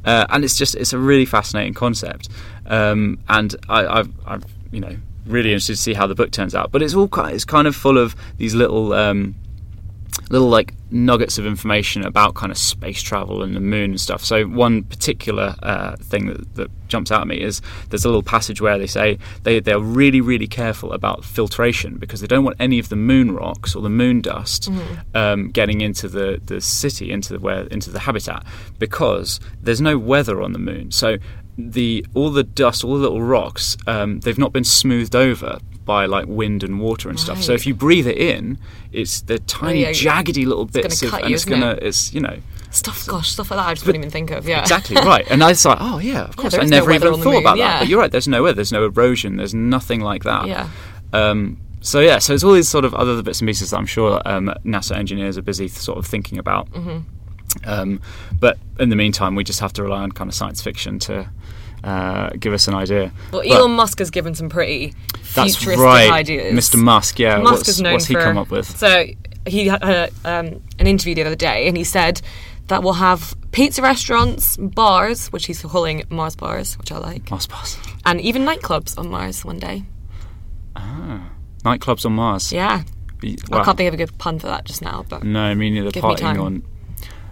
uh, 0.04 0.26
and 0.30 0.44
it's 0.44 0.56
just 0.56 0.74
it's 0.76 0.92
a 0.92 0.98
really 0.98 1.26
fascinating 1.26 1.74
concept. 1.74 2.28
Um, 2.66 3.18
and 3.28 3.54
I, 3.68 3.98
I've, 3.98 4.12
I've 4.24 4.44
you 4.70 4.80
know 4.80 4.96
really 5.26 5.50
interested 5.50 5.74
to 5.74 5.82
see 5.82 5.94
how 5.94 6.06
the 6.06 6.14
book 6.14 6.30
turns 6.30 6.54
out. 6.54 6.70
But 6.70 6.82
it's 6.82 6.94
all 6.94 7.08
it's 7.28 7.44
kind 7.44 7.66
of 7.66 7.74
full 7.74 7.98
of 7.98 8.14
these 8.38 8.54
little. 8.54 8.92
Um, 8.92 9.34
little 10.30 10.48
like 10.48 10.74
nuggets 10.90 11.38
of 11.38 11.46
information 11.46 12.04
about 12.04 12.34
kind 12.34 12.52
of 12.52 12.58
space 12.58 13.02
travel 13.02 13.42
and 13.42 13.54
the 13.54 13.60
moon 13.60 13.90
and 13.90 14.00
stuff. 14.00 14.24
So 14.24 14.44
one 14.44 14.84
particular 14.84 15.56
uh, 15.62 15.96
thing 15.96 16.26
that, 16.26 16.54
that 16.54 16.88
jumps 16.88 17.10
out 17.10 17.22
at 17.22 17.26
me 17.26 17.40
is 17.40 17.60
there's 17.90 18.04
a 18.04 18.08
little 18.08 18.22
passage 18.22 18.60
where 18.60 18.78
they 18.78 18.86
say 18.86 19.18
they 19.42 19.60
they're 19.60 19.80
really 19.80 20.20
really 20.20 20.46
careful 20.46 20.92
about 20.92 21.24
filtration 21.24 21.96
because 21.96 22.20
they 22.20 22.26
don't 22.26 22.44
want 22.44 22.56
any 22.60 22.78
of 22.78 22.88
the 22.88 22.96
moon 22.96 23.34
rocks 23.34 23.74
or 23.74 23.82
the 23.82 23.90
moon 23.90 24.20
dust 24.20 24.70
um, 25.14 25.50
getting 25.50 25.80
into 25.80 26.08
the, 26.08 26.40
the 26.44 26.60
city 26.60 27.10
into 27.10 27.32
the 27.32 27.40
where 27.40 27.66
into 27.66 27.90
the 27.90 28.00
habitat 28.00 28.44
because 28.78 29.40
there's 29.60 29.80
no 29.80 29.98
weather 29.98 30.40
on 30.42 30.52
the 30.52 30.58
moon. 30.58 30.90
So 30.90 31.18
the 31.56 32.04
all 32.14 32.30
the 32.30 32.44
dust, 32.44 32.84
all 32.84 32.94
the 32.94 33.00
little 33.00 33.22
rocks, 33.22 33.76
um, 33.86 34.20
they've 34.20 34.38
not 34.38 34.52
been 34.52 34.64
smoothed 34.64 35.14
over 35.14 35.58
by 35.84 36.06
like 36.06 36.26
wind 36.26 36.62
and 36.62 36.80
water 36.80 37.08
and 37.08 37.18
stuff. 37.18 37.42
So 37.42 37.52
if 37.52 37.66
you 37.66 37.74
breathe 37.74 38.06
it 38.06 38.16
in, 38.16 38.58
it's 38.92 39.20
the 39.20 39.38
tiny 39.38 39.82
yeah, 39.82 39.90
jaggedy 39.90 40.46
little 40.46 40.64
bits 40.64 41.02
of, 41.02 41.10
cut 41.10 41.20
and 41.22 41.30
you, 41.30 41.34
it's 41.34 41.44
gonna, 41.44 41.72
it? 41.72 41.82
it's 41.82 42.14
you 42.14 42.20
know, 42.20 42.38
Stuff, 42.74 43.06
gosh, 43.06 43.30
stuff 43.30 43.52
like 43.52 43.60
that. 43.60 43.68
I 43.68 43.74
just 43.74 43.86
wouldn't 43.86 44.02
even 44.02 44.10
think 44.10 44.32
of. 44.32 44.48
Yeah, 44.48 44.60
exactly 44.60 44.96
right. 45.04 45.24
And 45.30 45.44
I 45.44 45.50
was 45.50 45.64
like, 45.64 45.78
oh 45.80 45.98
yeah, 45.98 46.24
of 46.24 46.36
course. 46.36 46.54
there 46.54 46.60
I 46.60 46.64
is 46.64 46.70
no 46.72 46.78
never 46.78 46.90
even 46.90 47.14
thought 47.14 47.24
moon, 47.24 47.36
about 47.36 47.56
that. 47.58 47.80
But 47.80 47.88
you're 47.88 48.00
right. 48.00 48.10
There's 48.10 48.26
no 48.26 48.42
weather. 48.42 48.56
There's 48.56 48.72
no 48.72 48.84
erosion. 48.84 49.36
There's 49.36 49.54
nothing 49.54 50.00
like 50.00 50.24
that. 50.24 50.48
Yeah. 50.48 50.68
Um, 51.12 51.60
so 51.80 52.00
yeah, 52.00 52.18
so 52.18 52.34
it's 52.34 52.42
all 52.42 52.52
these 52.52 52.68
sort 52.68 52.84
of 52.84 52.92
other 52.94 53.22
bits 53.22 53.40
and 53.40 53.46
pieces 53.46 53.70
that 53.70 53.76
I'm 53.76 53.86
sure 53.86 54.20
um, 54.24 54.52
NASA 54.64 54.96
engineers 54.96 55.38
are 55.38 55.42
busy 55.42 55.68
sort 55.68 55.98
of 55.98 56.06
thinking 56.06 56.38
about. 56.38 56.68
Mm-hmm. 56.72 56.98
Um, 57.64 58.00
but 58.40 58.58
in 58.80 58.88
the 58.88 58.96
meantime, 58.96 59.36
we 59.36 59.44
just 59.44 59.60
have 59.60 59.72
to 59.74 59.82
rely 59.84 60.00
on 60.00 60.10
kind 60.10 60.28
of 60.28 60.34
science 60.34 60.60
fiction 60.60 60.98
to 61.00 61.30
uh, 61.84 62.30
give 62.40 62.52
us 62.52 62.66
an 62.66 62.74
idea. 62.74 63.12
Well, 63.30 63.42
But 63.42 63.50
Elon 63.50 63.72
Musk 63.72 63.98
has 64.00 64.10
given 64.10 64.34
some 64.34 64.48
pretty 64.48 64.94
that's 65.34 65.54
futuristic 65.56 65.84
right, 65.84 66.10
ideas. 66.10 66.52
Mr. 66.54 66.76
Musk. 66.82 67.18
Yeah, 67.18 67.38
Musk 67.38 67.52
what's, 67.58 67.68
is 67.68 67.80
known 67.80 67.92
what's 67.94 68.06
he 68.06 68.14
for, 68.14 68.22
come 68.22 68.38
up 68.38 68.50
with? 68.50 68.66
So 68.76 69.04
he 69.46 69.66
had 69.68 69.82
a, 69.82 70.08
um, 70.24 70.62
an 70.78 70.86
interview 70.86 71.14
the 71.14 71.22
other 71.24 71.36
day, 71.36 71.68
and 71.68 71.76
he 71.76 71.84
said 71.84 72.20
that 72.68 72.82
we'll 72.82 72.94
have 72.94 73.34
pizza 73.52 73.82
restaurants, 73.82 74.56
bars, 74.56 75.28
which 75.28 75.44
he's 75.46 75.60
calling 75.60 76.02
Mars 76.08 76.34
bars, 76.34 76.78
which 76.78 76.90
I 76.90 76.96
like, 76.98 77.30
Mars 77.30 77.46
bars. 77.46 77.76
and 78.06 78.20
even 78.22 78.44
nightclubs 78.46 78.98
on 78.98 79.10
Mars 79.10 79.44
one 79.44 79.58
day. 79.58 79.84
Ah, 80.76 81.28
Nightclubs 81.64 82.04
on 82.06 82.12
Mars. 82.14 82.52
Yeah, 82.52 82.82
Y- 83.22 83.36
I 83.52 83.62
can't 83.64 83.76
think 83.76 83.88
of 83.88 83.94
a 83.94 83.96
good 83.96 84.16
pun 84.18 84.38
for 84.38 84.46
that 84.48 84.64
just 84.64 84.82
now, 84.82 85.04
but 85.08 85.22
No, 85.24 85.40
I 85.40 85.54
mean 85.54 85.74
the 85.76 85.82
me 85.84 85.90
partying 85.92 86.18
time. 86.18 86.40
on. 86.40 86.62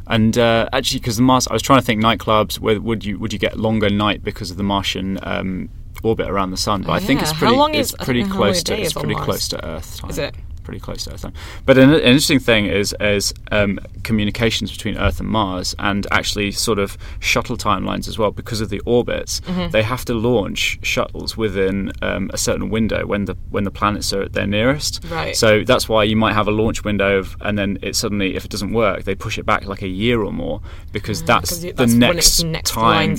And 0.07 0.37
uh, 0.37 0.69
actually, 0.73 1.01
because 1.01 1.17
the 1.17 1.23
Mars, 1.23 1.47
I 1.49 1.53
was 1.53 1.63
trying 1.63 1.79
to 1.81 1.85
think 1.85 2.03
nightclubs. 2.03 2.59
Where 2.59 2.81
would 2.81 3.05
you 3.05 3.19
would 3.19 3.33
you 3.33 3.39
get 3.39 3.59
longer 3.59 3.89
night 3.89 4.23
because 4.25 4.51
of 4.51 4.57
the 4.57 4.63
Martian 4.63 5.19
um, 5.23 5.69
orbit 6.03 6.29
around 6.29 6.51
the 6.51 6.57
sun? 6.57 6.83
But 6.83 6.93
I 6.93 6.99
think 7.01 7.21
Oh, 7.21 7.23
yeah. 7.25 7.31
it's 7.31 7.33
How 7.33 7.39
pretty. 7.39 7.57
long 7.57 7.75
it's 7.75 7.91
is- 7.91 7.97
pretty 8.05 8.23
how 8.23 8.37
close 8.37 8.63
to. 8.65 8.79
It's 8.81 8.93
pretty 8.93 9.15
Mars. 9.15 9.25
close 9.25 9.49
to 9.49 9.65
Earth 9.65 10.01
time. 10.01 10.11
Is 10.11 10.19
it? 10.19 10.35
Pretty 10.65 10.81
close 10.81 11.05
to 11.05 11.13
Earth 11.15 11.23
time. 11.23 11.33
But 11.67 11.77
an, 11.79 11.91
an 11.93 12.01
interesting 12.01 12.39
thing 12.39 12.67
is 12.67 12.95
is 13.01 13.35
um, 13.51 13.79
communications 14.05 14.71
between 14.71 14.97
Earth 14.97 15.19
and 15.21 15.29
Mars, 15.29 15.75
and 15.79 16.07
actually 16.11 16.53
sort 16.53 16.79
of 16.79 16.97
shuttle 17.21 17.57
timelines 17.57 18.07
as 18.09 18.19
well 18.19 18.31
because 18.31 18.61
of 18.61 18.69
the 18.69 18.81
orbits. 18.87 19.41
Mm-hmm. 19.41 19.71
They 19.71 19.83
have 19.83 20.05
to 20.07 20.15
launch 20.15 20.79
shuttles 20.83 21.37
within 21.37 21.93
um, 22.03 22.31
a 22.33 22.39
certain 22.39 22.71
window 22.71 23.07
when 23.07 23.25
the 23.25 23.37
when 23.51 23.65
the 23.65 23.71
planets 23.71 24.13
are 24.13 24.23
at 24.23 24.33
their 24.35 24.47
nearest. 24.47 25.05
Right. 25.11 25.37
So 25.37 25.65
that's 25.65 25.89
why 25.89 26.05
you 26.05 26.17
might 26.17 26.35
have 26.35 26.47
a 26.49 26.53
launch 26.53 26.85
window, 26.85 27.19
of, 27.19 27.37
and 27.41 27.59
then 27.59 27.79
it 27.83 27.97
suddenly, 27.97 28.37
if 28.37 28.45
it 28.45 28.51
doesn't 28.51 28.73
work, 28.73 29.05
they 29.05 29.15
push 29.15 29.39
it 29.39 29.45
back 29.47 29.65
like 29.67 29.83
a 29.83 29.89
year 29.89 30.23
or 30.23 30.33
more 30.33 30.61
because 30.93 31.23
that's, 31.23 31.53
Mm, 31.59 31.61
the 31.63 31.73
that's 31.73 31.91
when 31.93 31.99
next, 31.99 32.45
next 32.45 32.71
time. 32.71 33.17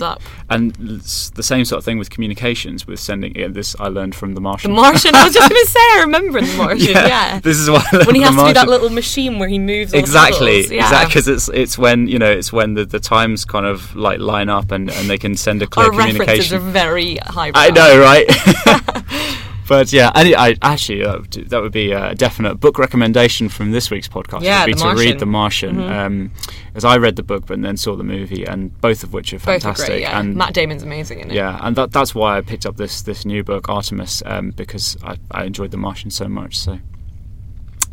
And 0.49 0.73
the 0.75 1.43
same 1.43 1.65
sort 1.65 1.77
of 1.79 1.85
thing 1.85 1.97
with 1.97 2.09
communications, 2.09 2.87
with 2.87 2.99
sending. 2.99 3.35
Yeah, 3.35 3.47
this 3.49 3.75
I 3.79 3.87
learned 3.89 4.15
from 4.15 4.33
the 4.33 4.41
Martian. 4.41 4.71
the 4.71 4.75
Martian. 4.81 5.15
I 5.15 5.25
was 5.25 5.33
just 5.33 5.49
going 5.53 5.61
to 5.61 5.69
say, 5.69 5.79
I 5.79 5.99
remember 6.01 6.41
the 6.41 6.57
Martian. 6.57 6.93
yeah. 6.93 7.32
This 7.41 7.57
is 7.57 7.69
why 7.69 7.83
when 8.05 8.15
he 8.15 8.21
has 8.21 8.35
the 8.35 8.41
to 8.41 8.47
do 8.49 8.53
that 8.53 8.67
little 8.67 8.89
machine 8.89 9.39
where 9.39 9.49
he 9.49 9.59
moves 9.59 9.93
Exactly. 9.93 10.67
Yeah. 10.67 10.83
exactly. 10.83 11.07
Because 11.09 11.27
it's 11.27 11.49
it's 11.49 11.77
when 11.77 12.07
you 12.07 12.19
know 12.19 12.31
it's 12.31 12.51
when 12.53 12.73
the, 12.73 12.85
the 12.85 12.99
times 12.99 13.45
kind 13.45 13.65
of 13.65 13.95
like 13.95 14.19
line 14.19 14.49
up 14.49 14.71
and, 14.71 14.89
and 14.89 15.09
they 15.09 15.17
can 15.17 15.35
send 15.35 15.61
a 15.61 15.67
clear 15.67 15.87
Our 15.87 15.91
references 15.91 16.17
communication. 16.49 16.57
are 16.57 16.71
very 16.71 17.15
high. 17.17 17.51
I 17.55 17.69
know, 17.71 17.99
right? 17.99 18.27
but 19.67 19.93
yeah, 19.93 20.11
I, 20.13 20.33
I 20.61 20.73
actually 20.73 21.03
uh, 21.03 21.19
that 21.47 21.61
would 21.61 21.71
be 21.71 21.91
a 21.91 22.13
definite 22.15 22.55
book 22.55 22.77
recommendation 22.77 23.49
from 23.49 23.71
this 23.71 23.89
week's 23.89 24.07
podcast. 24.07 24.41
Yeah, 24.43 24.65
would 24.65 24.67
be 24.67 24.73
to 24.73 24.79
Martian. 24.83 24.97
Mm-hmm. 24.97 25.09
read 25.11 25.19
The 25.19 25.25
Martian, 25.25 25.79
um, 25.79 26.31
as 26.75 26.83
I 26.85 26.97
read 26.97 27.15
the 27.15 27.23
book 27.23 27.45
but 27.47 27.61
then 27.61 27.77
saw 27.77 27.95
the 27.95 28.03
movie, 28.03 28.43
and 28.45 28.79
both 28.81 29.03
of 29.03 29.13
which 29.13 29.33
are 29.33 29.37
Both 29.37 29.47
are 29.47 29.59
fantastic. 29.59 29.87
great. 29.87 30.01
Yeah. 30.01 30.19
And 30.19 30.35
Matt 30.35 30.53
Damon's 30.53 30.83
amazing 30.83 31.19
in 31.21 31.31
it. 31.31 31.33
yeah, 31.33 31.59
and 31.61 31.75
that, 31.75 31.91
that's 31.91 32.13
why 32.13 32.37
I 32.37 32.41
picked 32.41 32.65
up 32.65 32.77
this 32.77 33.01
this 33.03 33.25
new 33.25 33.43
book, 33.43 33.69
Artemis, 33.69 34.21
um, 34.25 34.51
because 34.51 34.97
I, 35.03 35.17
I 35.31 35.45
enjoyed 35.45 35.71
The 35.71 35.77
Martian 35.77 36.11
so 36.11 36.27
much. 36.27 36.57
So 36.57 36.79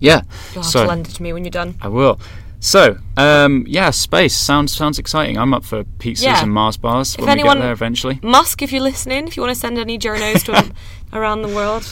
yeah, 0.01 0.23
You'll 0.55 0.63
have 0.63 0.73
so 0.73 0.83
to 0.83 0.89
lend 0.89 1.07
it 1.09 1.15
to 1.15 1.23
me 1.23 1.33
when 1.33 1.45
you're 1.45 1.51
done. 1.51 1.77
I 1.81 1.89
will. 1.89 2.19
So, 2.63 2.99
um, 3.17 3.65
yeah, 3.67 3.89
space 3.91 4.37
sounds 4.37 4.73
sounds 4.77 4.99
exciting. 4.99 5.39
I'm 5.39 5.55
up 5.55 5.65
for 5.65 5.85
pizzas 5.85 6.25
Yeah. 6.25 6.43
and 6.43 6.53
Mars 6.53 6.77
bars 6.77 7.15
If 7.15 7.21
when 7.21 7.31
anyone- 7.31 7.57
we 7.57 7.61
get 7.61 7.65
there 7.65 7.73
eventually. 7.73 8.19
Musk, 8.23 8.61
if 8.61 8.71
you're 8.73 8.83
listening, 8.83 9.27
if 9.29 9.37
you 9.37 9.43
want 9.43 9.55
to 9.55 9.59
send 9.61 9.79
any 9.79 9.99
journos 9.99 10.45
to 10.45 10.55
him 10.61 10.73
around 11.13 11.41
the 11.41 11.49
world, 11.49 11.89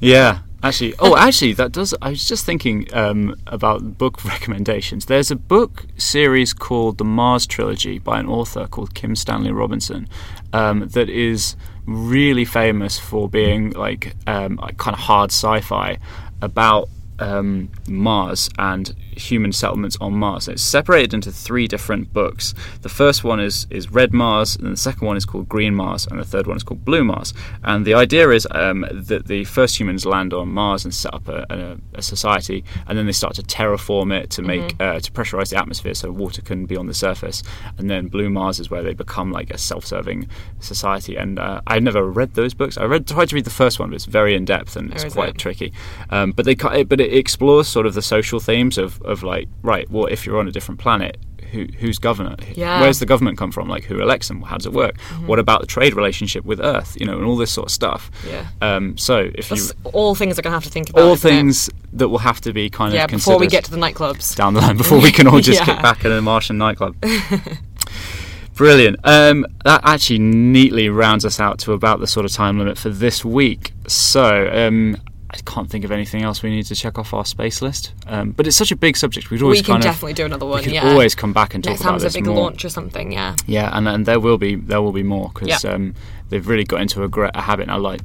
Yeah, 0.00 0.38
actually. 0.62 0.94
Oh, 1.00 1.16
actually, 1.16 1.54
that 1.54 1.72
does. 1.72 1.92
I 2.00 2.10
was 2.10 2.24
just 2.28 2.44
thinking 2.46 2.86
um, 2.94 3.34
about 3.48 3.98
book 3.98 4.24
recommendations. 4.34 5.06
There's 5.06 5.32
a 5.32 5.36
book 5.36 5.86
series 5.96 6.52
called 6.52 6.98
the 6.98 7.04
Mars 7.04 7.44
Trilogy 7.44 7.98
by 7.98 8.20
an 8.20 8.28
author 8.28 8.68
called 8.68 8.94
Kim 8.94 9.16
Stanley 9.16 9.50
Robinson 9.50 10.08
um, 10.52 10.86
that 10.90 11.08
is 11.10 11.56
really 11.84 12.44
famous 12.44 12.96
for 13.00 13.28
being 13.28 13.70
like, 13.70 14.14
um, 14.28 14.54
like 14.62 14.76
kind 14.78 14.94
of 14.94 15.00
hard 15.00 15.30
sci-fi 15.32 15.98
about 16.40 16.88
um, 17.22 17.70
Mars 17.88 18.50
and 18.58 18.94
human 19.16 19.52
settlements 19.52 19.96
on 20.00 20.14
Mars. 20.14 20.48
It's 20.48 20.62
separated 20.62 21.14
into 21.14 21.32
three 21.32 21.66
different 21.66 22.12
books. 22.12 22.54
The 22.82 22.88
first 22.88 23.24
one 23.24 23.40
is 23.40 23.66
is 23.70 23.90
Red 23.90 24.12
Mars, 24.12 24.56
and 24.56 24.72
the 24.72 24.76
second 24.76 25.06
one 25.06 25.16
is 25.16 25.24
called 25.24 25.48
Green 25.48 25.74
Mars, 25.74 26.06
and 26.06 26.18
the 26.18 26.24
third 26.24 26.46
one 26.46 26.56
is 26.56 26.62
called 26.62 26.84
Blue 26.84 27.04
Mars. 27.04 27.34
And 27.62 27.84
the 27.84 27.94
idea 27.94 28.30
is 28.30 28.46
um, 28.50 28.86
that 28.92 29.26
the 29.26 29.44
first 29.44 29.78
humans 29.78 30.06
land 30.06 30.32
on 30.32 30.48
Mars 30.48 30.84
and 30.84 30.94
set 30.94 31.14
up 31.14 31.28
a, 31.28 31.46
a, 31.50 31.98
a 31.98 32.02
society, 32.02 32.64
and 32.86 32.96
then 32.96 33.06
they 33.06 33.12
start 33.12 33.34
to 33.34 33.42
terraform 33.42 34.12
it 34.12 34.30
to 34.30 34.42
make 34.42 34.80
uh, 34.80 35.00
to 35.00 35.12
pressurize 35.12 35.50
the 35.50 35.58
atmosphere 35.58 35.94
so 35.94 36.10
water 36.10 36.42
can 36.42 36.66
be 36.66 36.76
on 36.76 36.86
the 36.86 36.94
surface. 36.94 37.42
And 37.78 37.90
then 37.90 38.08
Blue 38.08 38.30
Mars 38.30 38.60
is 38.60 38.70
where 38.70 38.82
they 38.82 38.94
become 38.94 39.32
like 39.32 39.50
a 39.50 39.58
self-serving 39.58 40.28
society. 40.60 41.16
And 41.16 41.38
uh, 41.38 41.60
I 41.66 41.78
never 41.78 42.08
read 42.08 42.34
those 42.34 42.54
books. 42.54 42.78
I 42.78 42.84
read 42.84 43.06
tried 43.06 43.28
to 43.30 43.34
read 43.34 43.44
the 43.44 43.50
first 43.50 43.78
one, 43.78 43.90
but 43.90 43.96
it's 43.96 44.04
very 44.04 44.34
in 44.34 44.44
depth 44.44 44.76
and 44.76 44.92
it's 44.92 45.04
quite 45.12 45.30
it? 45.30 45.38
tricky. 45.38 45.72
Um, 46.10 46.32
but 46.32 46.44
they 46.44 46.54
but 46.54 47.00
it 47.00 47.12
explores 47.12 47.68
sort 47.68 47.86
of 47.86 47.94
the 47.94 48.02
social 48.02 48.40
themes 48.40 48.78
of 48.78 49.01
of 49.04 49.22
like, 49.22 49.48
right, 49.62 49.88
well, 49.90 50.06
if 50.06 50.24
you're 50.26 50.38
on 50.38 50.48
a 50.48 50.52
different 50.52 50.80
planet, 50.80 51.16
who, 51.50 51.66
who's 51.78 51.98
governor? 51.98 52.34
Yeah. 52.54 52.80
Where's 52.80 52.98
the 52.98 53.04
government 53.04 53.36
come 53.36 53.52
from? 53.52 53.68
Like, 53.68 53.84
who 53.84 54.00
elects 54.00 54.28
them? 54.28 54.40
How 54.40 54.56
does 54.56 54.64
it 54.64 54.72
work? 54.72 54.98
What 55.26 55.38
about 55.38 55.60
the 55.60 55.66
trade 55.66 55.92
relationship 55.94 56.46
with 56.46 56.60
Earth? 56.60 56.96
You 56.98 57.04
know, 57.04 57.18
and 57.18 57.26
all 57.26 57.36
this 57.36 57.50
sort 57.52 57.66
of 57.68 57.72
stuff. 57.72 58.10
Yeah. 58.26 58.46
Um, 58.62 58.96
so 58.96 59.30
if 59.34 59.50
you 59.50 59.58
all 59.84 60.14
things 60.14 60.38
are 60.38 60.42
going 60.42 60.52
to 60.52 60.56
have 60.56 60.64
to 60.64 60.70
think 60.70 60.88
about. 60.88 61.02
all 61.02 61.12
isn't 61.12 61.28
it? 61.30 61.34
things 61.34 61.68
that 61.92 62.08
will 62.08 62.18
have 62.18 62.40
to 62.42 62.54
be 62.54 62.70
kind 62.70 62.94
Yeah, 62.94 63.04
of 63.04 63.10
before 63.10 63.38
we 63.38 63.48
get 63.48 63.64
to 63.64 63.70
the 63.70 63.76
nightclubs. 63.76 64.34
down 64.34 64.54
the 64.54 64.62
line 64.62 64.78
before 64.78 64.98
we 65.00 65.12
can 65.12 65.26
all 65.26 65.40
just 65.40 65.60
Yeah. 65.66 65.66
get 65.74 65.82
back 65.82 66.04
in 66.06 66.12
a 66.12 66.22
Martian 66.22 66.56
nightclub. 66.56 66.96
Brilliant. 68.54 68.96
Um, 69.04 69.46
that 69.64 69.80
actually 69.84 70.18
neatly 70.18 70.88
rounds 70.88 71.24
us 71.24 71.40
out 71.40 71.58
to 71.60 71.72
about 71.72 72.00
the 72.00 72.06
sort 72.06 72.26
of 72.26 72.32
time 72.32 72.58
limit 72.58 72.76
for 72.78 72.90
this 72.90 73.24
week. 73.24 73.72
So 73.88 74.48
um, 74.52 74.96
I 75.34 75.38
can't 75.46 75.70
think 75.70 75.84
of 75.84 75.90
anything 75.90 76.22
else 76.22 76.42
we 76.42 76.50
need 76.50 76.66
to 76.66 76.74
check 76.74 76.98
off 76.98 77.14
our 77.14 77.24
space 77.24 77.62
list. 77.62 77.94
Um, 78.06 78.32
but 78.32 78.46
it's 78.46 78.56
such 78.56 78.70
a 78.70 78.76
big 78.76 78.96
subject. 78.98 79.30
We'd 79.30 79.40
always 79.42 79.60
We 79.60 79.64
can 79.64 79.80
definitely 79.80 80.12
of, 80.12 80.16
do 80.16 80.24
another 80.26 80.44
one. 80.46 80.64
we 80.64 80.74
yeah. 80.74 80.90
always 80.90 81.14
come 81.14 81.32
back 81.32 81.54
and 81.54 81.64
talk 81.64 81.70
Next 81.72 81.80
about 81.80 81.90
there's 82.00 82.02
this 82.12 82.14
a 82.16 82.18
big 82.18 82.26
more. 82.26 82.36
launch 82.36 82.64
or 82.64 82.68
something. 82.68 83.12
Yeah. 83.12 83.34
Yeah, 83.46 83.70
and, 83.72 83.88
and 83.88 84.04
there 84.04 84.20
will 84.20 84.36
be 84.38 84.56
there 84.56 84.82
will 84.82 84.92
be 84.92 85.02
more 85.02 85.30
because 85.32 85.64
Yeah. 85.64 85.70
um, 85.72 85.94
they've 86.28 86.46
really 86.46 86.64
got 86.64 86.82
into 86.82 87.02
a, 87.02 87.30
a 87.34 87.40
habit 87.40 87.68
now, 87.68 87.78
like 87.78 88.02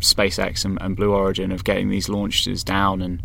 SpaceX 0.00 0.64
and, 0.64 0.78
and 0.80 0.96
Blue 0.96 1.12
Origin, 1.12 1.52
of 1.52 1.64
getting 1.64 1.90
these 1.90 2.08
launches 2.08 2.64
down, 2.64 3.02
and 3.02 3.22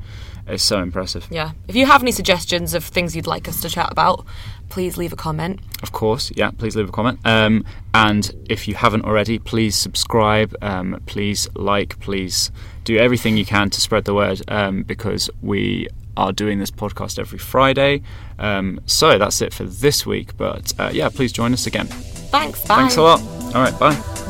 it's 0.47 0.63
so 0.63 0.79
impressive. 0.81 1.27
Yeah. 1.29 1.51
If 1.67 1.75
you 1.75 1.85
have 1.85 2.01
any 2.01 2.11
suggestions 2.11 2.73
of 2.73 2.83
things 2.83 3.15
you'd 3.15 3.27
like 3.27 3.47
us 3.47 3.61
to 3.61 3.69
chat 3.69 3.91
about, 3.91 4.25
please 4.69 4.97
leave 4.97 5.13
a 5.13 5.15
comment. 5.15 5.59
Of 5.81 5.91
course, 5.91 6.31
yeah. 6.35 6.51
Please 6.51 6.75
leave 6.75 6.89
a 6.89 6.91
comment, 6.91 7.19
um, 7.25 7.65
and 7.93 8.31
if 8.49 8.67
you 8.67 8.75
haven't 8.75 9.05
already, 9.05 9.39
please 9.39 9.75
subscribe. 9.75 10.55
Um, 10.61 11.01
please 11.05 11.47
like. 11.55 11.99
Please 11.99 12.51
do 12.83 12.97
everything 12.97 13.37
you 13.37 13.45
can 13.45 13.69
to 13.69 13.81
spread 13.81 14.05
the 14.05 14.13
word 14.13 14.41
um, 14.47 14.83
because 14.83 15.29
we 15.41 15.87
are 16.17 16.31
doing 16.31 16.59
this 16.59 16.71
podcast 16.71 17.19
every 17.19 17.39
Friday. 17.39 18.01
Um, 18.39 18.79
so 18.85 19.17
that's 19.17 19.41
it 19.41 19.53
for 19.53 19.63
this 19.63 20.05
week. 20.05 20.35
But 20.37 20.73
uh, 20.79 20.89
yeah, 20.93 21.09
please 21.09 21.31
join 21.31 21.53
us 21.53 21.67
again. 21.67 21.87
Thanks. 21.87 22.61
Bye. 22.65 22.75
Thanks 22.75 22.97
a 22.97 23.01
lot. 23.01 23.21
All 23.21 23.61
right, 23.63 23.77
bye. 23.79 24.23